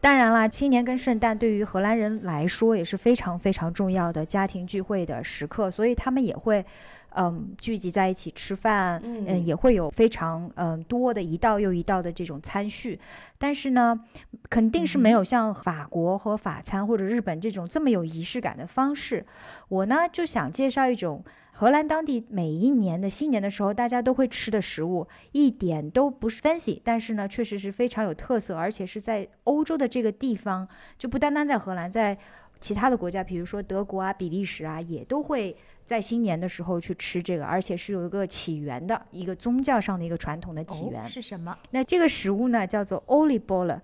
[0.00, 6.64] 当然啦，新年跟圣诞对于荷兰人来说也是非常非常重要的家庭聚会的时刻，所以他们也会，
[7.10, 12.98] 嗯，聚集在一起吃饭，嗯也会有非常嗯多的一道又一道的这种餐序。
[13.36, 14.00] 但是呢，
[14.48, 19.26] 肯定是没有像法国和法餐或者日本这种这么有仪式感的方式。
[19.68, 21.22] 我呢就想介绍一种
[21.60, 32.16] 荷兰当地每一年的新年的时候大家都会吃的食物，一点都不是 fancy，但是呢确实是非常有特色，而且是在欧洲的这个地方，就不单单在荷兰，在
[32.60, 35.54] 其他的国家，比如说德国啊、比利时啊，也都会
[35.84, 41.04] 在新年的时候去吃这个，而且是有一个起源的一个宗教上的一个传统的起源。
[41.04, 41.54] 哦、是什么？
[41.72, 43.82] 那这个食物呢，叫做 o l i b o l e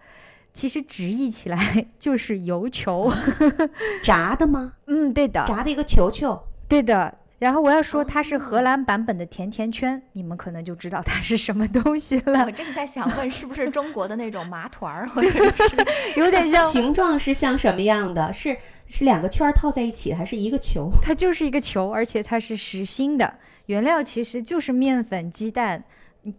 [0.54, 3.12] 其实直译起来 就是油球。
[4.02, 4.72] 炸的吗？
[4.86, 6.42] 嗯，对的，炸的一个球球。
[6.66, 7.18] 对的。
[7.38, 12.50] 然后我要说它是荷兰版本的甜甜圈，你们可能就知道它是什么东西了我。
[12.50, 15.52] 正在想问，是不是中国的那种麻团儿，或者是
[16.16, 18.32] 有点像， 形状是像什么样的？
[18.32, 18.56] 是
[18.86, 20.90] 是两个圈儿套在一起，还是一个球？
[21.02, 23.34] 它就是一个球，而且它是实心的，
[23.66, 25.84] 原料其实就是面粉、鸡蛋。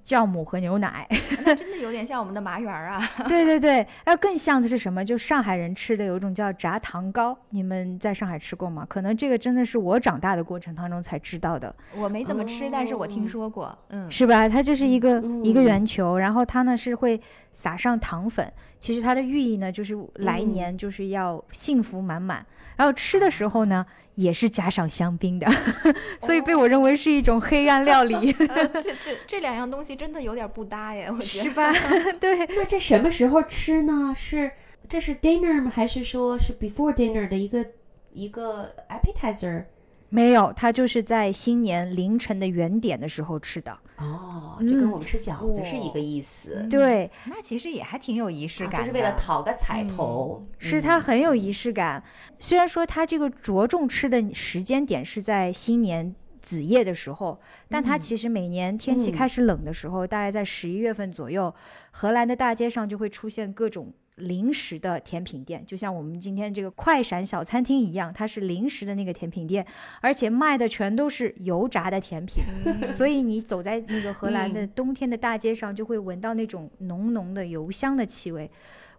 [0.03, 1.07] 酵母和牛奶，
[1.45, 3.01] 那真的有点像我们的麻圆儿啊。
[3.27, 5.03] 对对对，要更像的是什么？
[5.03, 8.85] 就上海人吃的有一种叫炸糖糕，你们在上海吃过吗？
[8.89, 13.77] 可能这个真的是我长大的过程当中才知道的，我没怎么吃，哦但是我听说过。
[13.89, 14.47] 嗯，是吧？
[14.49, 17.19] 它就是一个、嗯一个圆球，然后它呢是会
[17.53, 23.85] 撒上糖粉，其实它的寓意呢就是来年就是要幸福满满，然后吃的时候呢
[24.17, 25.47] 也是加上香槟的，
[26.19, 28.15] 所以被我认为是一种黑暗料理，
[28.49, 31.43] 呃，这这这两样东西真的有点不搭耶，我觉得。
[31.43, 31.71] 是吧？
[32.19, 32.45] 对。
[32.55, 34.11] 那这什么时候吃呢？
[34.17, 34.51] 是
[34.89, 35.71] 这是 dinner 吗？
[35.73, 37.63] 还是说是 before dinner 的一个
[38.11, 39.65] 一个 appetizer？
[40.09, 43.77] 没有，它就是在新年凌晨的原点的时候吃的。
[43.97, 50.47] 哦，就跟嗯我们吃饺子是一个意思，对，那其实也还挺有仪式感的，啊就是为了讨个彩头。
[50.59, 52.03] 是嗯它很有仪式感。
[52.39, 61.53] 虽然说它这个着重吃的时间点是在新年子夜的时候，但它嗯其实每年天气嗯开始冷的时候，大概在十一月份左右，
[61.91, 63.91] 荷兰的大街上就会出现各种。
[64.17, 69.65] 零食的甜品店，就像我们今天这个快闪小餐厅一样，它是零食的那个甜品店，
[70.01, 72.43] 而且卖的全都是油炸的甜品。
[72.91, 78.49] 所以你走在那个荷兰的嗯冬天的大街上，就会闻到那种浓浓的油香的气味。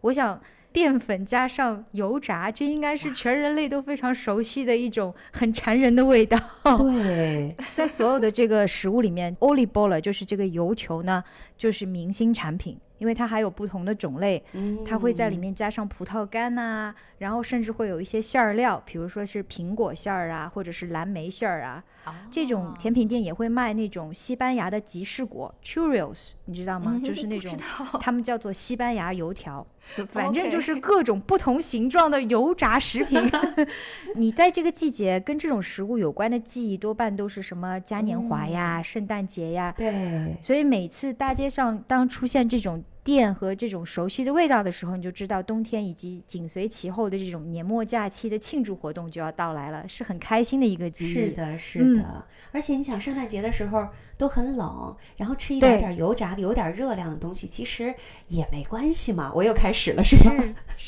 [0.01, 0.41] 我想，
[0.73, 6.39] 淀粉加上油炸，这应该是全人类都非常熟悉的一种很馋人的味道。
[6.77, 11.25] 对， 在所有的这个食物里面 o l i b o l e 就是这个油球呢，
[11.57, 14.43] 就是明星产品，因为它还有不同的种类，
[14.85, 21.83] 它会在里面加上葡萄干呐、然后甚至会有一些馅儿料，比如说是苹果馅儿啊，或者是蓝莓馅儿啊。
[22.31, 26.93] 这种甜品店也会卖那种西班牙的吉士果 churros，你知道吗？
[26.95, 27.55] 嗯就是那种
[28.01, 29.67] 他们叫做西班牙油条，
[30.09, 33.21] 反正就是各种不同形状的油炸食品。
[34.17, 39.75] 你在这个季节跟这种食物有关的记忆，多半都是什么嘉年华呀、圣诞节呀。
[39.77, 51.13] 对，所以每次大街上当出现这种店和这种熟悉的味道的时候，你就知道冬天以及紧随其后的这种年末假期的庆祝活动就要到来了，是很开心的一个记忆。
[51.15, 52.25] 是的，是嗯的。
[52.53, 53.87] 而且你想，圣诞节的时候
[54.17, 57.95] 都很冷，然后吃一点点油炸的、有点热量的东西，其实
[58.29, 59.33] 也没关系嘛。
[59.35, 60.35] 我又开始了，是吧？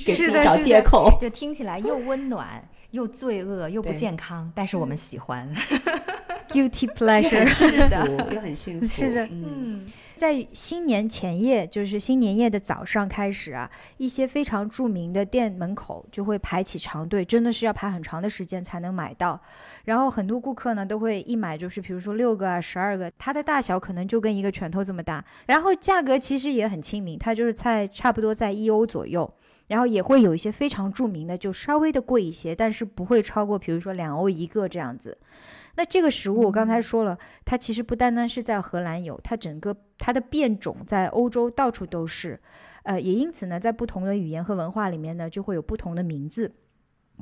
[0.05, 1.17] 给自己找借口。
[1.21, 5.49] 这听起来又温暖 又罪恶又不健康，但是我们喜欢。
[6.51, 7.45] guilty pleasure。
[7.45, 8.87] 是的，又很幸福。
[8.89, 9.87] 是的嗯，嗯，
[10.21, 19.41] 在新年前夜，就是新年夜的早上开始啊，一些非常著名的店门口就会排起长队，真的是要排很长的时间才能买到。
[19.87, 25.25] 然后很多顾客呢都会一买就是，比如说六个啊、十二个，它的大小可能就跟一个拳头这么大。
[25.47, 29.33] 然后价格其实也很亲民，它就是在差不多在一欧左右。
[29.69, 35.17] 然后也会有一些非常著名的，就稍微的贵一些，但是不会超过，比如说两欧一个这样子。
[35.77, 42.41] 那这个食物我刚才说了，它其实不单单是在荷兰有，它整个它的变种在欧洲到处都是。
[42.83, 46.53] 呃，也因此呢，在不同的语言和文化里面呢，就会有不同的名字。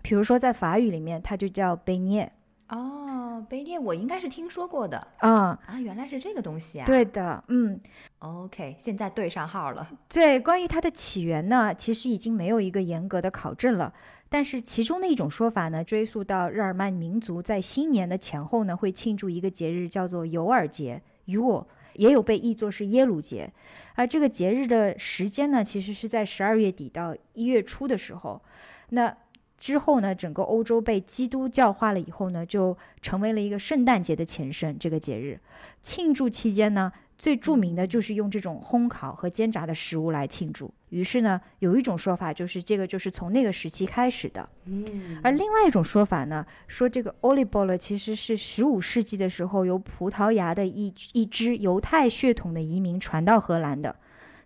[0.03, 2.33] 比如说在法语里面，它就叫贝涅。
[2.69, 6.87] 哦，贝涅我应该是听说过的啊啊，原来是这个东西啊。
[6.87, 7.81] 对的，嗯
[8.21, 9.89] ，OK，现在对上号了。
[10.09, 13.93] 对，关于它的起源呢，其实已经没有一个严格的考证了。
[14.29, 21.65] 但是其中的一种说法呢，追溯到日耳曼民族在新年的前后呢，会庆祝一个节日，叫做尤尔节 （Yule），
[21.95, 23.51] 也有被译作是耶鲁节。
[23.95, 28.43] 而这个节日的时间呢，其实是在十二月底到一月初的时候。
[28.91, 29.17] 那
[29.57, 34.79] 之后呢，整个欧洲被基督教化了以后呢，就成为了一个圣诞节的前身。
[34.79, 35.41] 这个节日
[35.81, 40.73] 庆祝期间呢，最著名的就是用这种烘烤和煎炸的食物来庆祝。
[40.91, 44.49] 于是呢，有一种说法就是这个就是从那个时期开始的。
[44.65, 53.95] 嗯，而另外一种说法呢，说这个 olibola 其实是十五世纪的时候由葡萄牙的一一支犹太血统的移民传到荷兰的。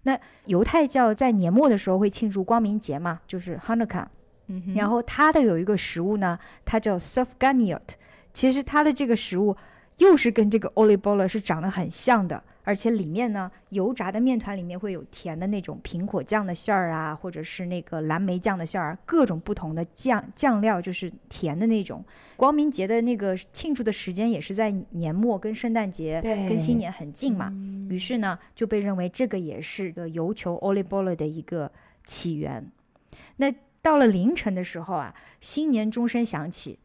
[0.04, 4.06] 那犹太教在年末的时候会庆祝光明节嘛，就是 Hanukkah。
[4.74, 7.96] 然后它的有一个食物呢，它叫 s o f g a n i o t
[8.34, 9.56] 其实它的这个食物
[10.02, 22.04] 又是跟这个 olibola 是长得很像的，而且里面呢，油炸的面团里面会有甜的那种苹果酱的馅儿啊，或者是那个蓝莓酱的馅儿，各种不同的酱酱料，就是甜的那种。
[22.36, 27.52] 光明节的那个庆祝的时间也是在年末，跟圣诞节、跟新年很近嘛，
[27.88, 31.70] 于是呢，就被认为这个也是个油球 olibola 的一个
[32.04, 32.66] 起源。
[33.36, 36.78] 那到了凌晨的时候啊，新年钟声响起，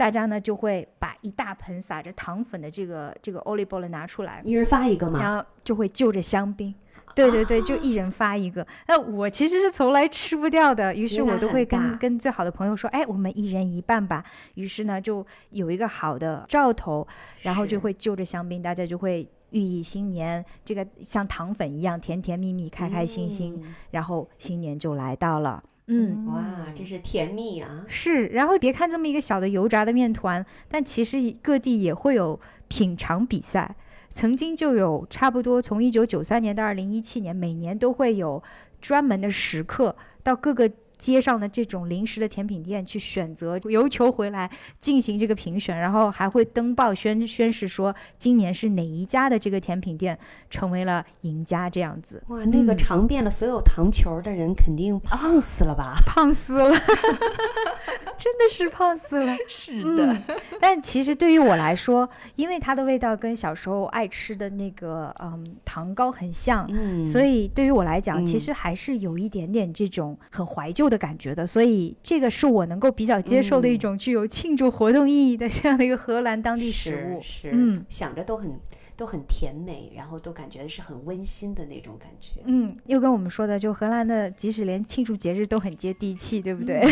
[0.00, 6.74] 大家呢就会把一大盆撒着糖粉的这个这个 olibola 拿出来，一人发一个嘛，然后就会就着香槟，
[7.14, 8.66] 对对对，就一人发一个。
[8.88, 14.24] 那我其实是从来吃不掉的，于是我都会跟跟最好的朋友说，哎，我们一人一半吧。
[14.54, 17.06] 于是呢，就有一个好的兆头，
[17.42, 25.62] 然后就会就着香槟，大家就会寓意新年，这个像糖粉一样甜甜蜜蜜、开开心心，然后新年就来到了。
[25.92, 27.84] 嗯，哇，真是甜蜜啊！
[27.88, 32.38] 是，然后别看这么一个小的油炸的面团，但其实各地也会有
[32.68, 33.74] 品尝比赛。
[34.12, 38.40] 曾经就有差不多从一九九三年到二零一七年，每年都会有
[38.80, 40.70] 专门的食客到各个。
[41.00, 44.48] 街上的这种临时的甜品店去选择邮球回来
[44.78, 50.18] 进行这个评选，然后还会登报宣宣誓说今年是哪一家的这个甜品店
[50.50, 52.22] 成为了赢家这样子。
[52.28, 55.96] 哇，那个尝遍了所有糖球的人肯定胖死了吧？
[56.06, 56.70] 胖死了，
[58.18, 59.34] 真的是胖死了。
[59.48, 60.14] 是的，
[60.60, 70.89] 但其实对于我来说，因为它的味道跟小时候爱吃的那个嗯糖糕很像，嗯，所以对于我来讲，其实还是有一点点这种很怀旧。
[70.90, 77.20] 的感觉的，所以这个是我能够比较接受的一种具有庆祝活动意义的这样的一个荷兰当地食物。
[77.22, 78.58] 是，嗯，想着都很
[78.96, 82.40] 都很甜美，然后都感觉是很温馨的那种感觉。
[82.44, 86.82] 嗯，又跟我们说的，就荷兰的，即使连庆祝节日都很接地气，对不对？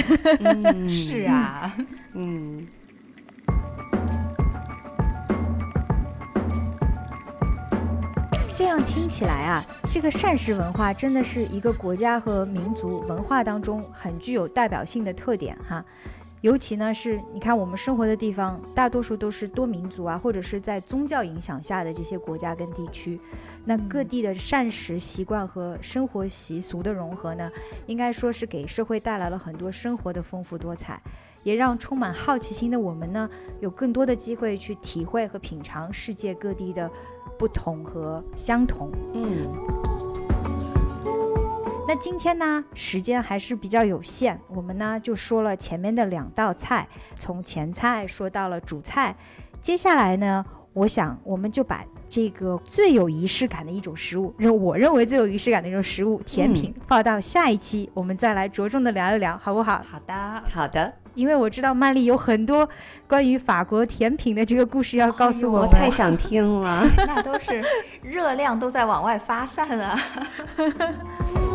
[0.89, 1.77] 是啊，
[2.15, 2.67] 嗯。
[8.59, 15.85] 这样听起来啊，这个膳食文化真的是一个国家和民族文化当中很具有代表性的特点哈。
[16.41, 23.21] 尤其呢是，你看我们生活的地方，大多数都是多民族啊，或者是在宗教影响下的这些国家跟地区，
[23.65, 27.49] 那各地的膳食习惯和生活习俗的融合呢，
[27.87, 31.01] 应该说是给社会带来了很多生活的丰富多彩。
[31.45, 33.31] 也让充满好奇心的我们呢，
[33.61, 36.91] 有更多的机会去体会和品尝世界各地的
[37.39, 38.91] 不同和相同。
[39.15, 39.49] 嗯，
[41.87, 49.17] 那今天呢，时间还是比较有限，我们呢就说了前面的两道菜，从前菜说到了主菜，
[49.61, 59.83] 接下来呢，我想我们就把这个最有仪式感的一种食物，认我认为最有仪式感的一种食物甜品，放到下一期，我们再来着重的聊一聊，好不好？
[59.91, 60.93] 好的，好的。
[61.15, 62.69] 因为我知道曼丽有很多
[63.09, 66.87] 关于法国甜品的这个故事要告诉我，我太想听了。
[67.09, 67.61] 那都是
[68.03, 69.99] 热量都在往外发散啊。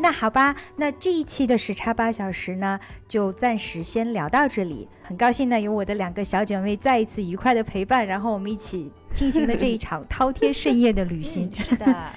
[0.00, 2.78] 那好吧，那这一期的时差八小时呢，
[3.08, 4.88] 就暂时先聊到这里。
[5.02, 11.50] 很高兴呢，有我的两个小姐妹再一次愉快的陪伴，然后我们一起进行了这一场 饕餮盛宴的旅行。
[11.54, 12.10] 是的。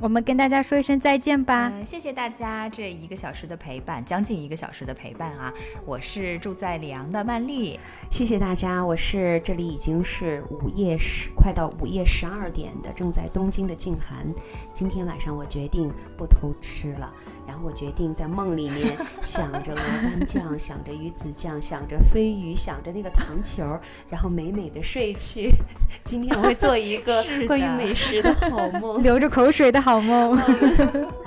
[0.00, 1.72] 我们跟大家说一声再见吧。
[1.74, 5.52] 嗯，谢谢大家这一个小时的陪伴，将近一个小时的陪伴啊！
[5.84, 8.84] 我是住在里昂的曼丽，谢谢大家。
[8.84, 14.32] 我是这里已经是午夜十，快到午夜十二点的，正在东京的静涵。
[14.72, 17.12] 今天晚上我决定不偷吃了。
[17.48, 23.64] 然后我决定在梦里面 想着鹅肝酱，想着鱼子酱，想着飞鱼，想着那个糖球，
[24.10, 25.50] 然后美美的睡去。
[26.04, 30.38] 今天我会做一个 关于美食的好梦，流着口水的好梦。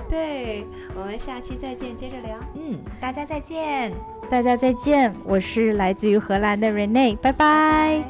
[0.07, 0.63] 对，
[0.95, 2.37] 我们下期再见，接着聊。
[2.55, 3.91] 嗯，大家再见，
[4.29, 5.11] 大家再见。
[5.25, 8.03] 我是来自于荷兰的 Rene，拜拜。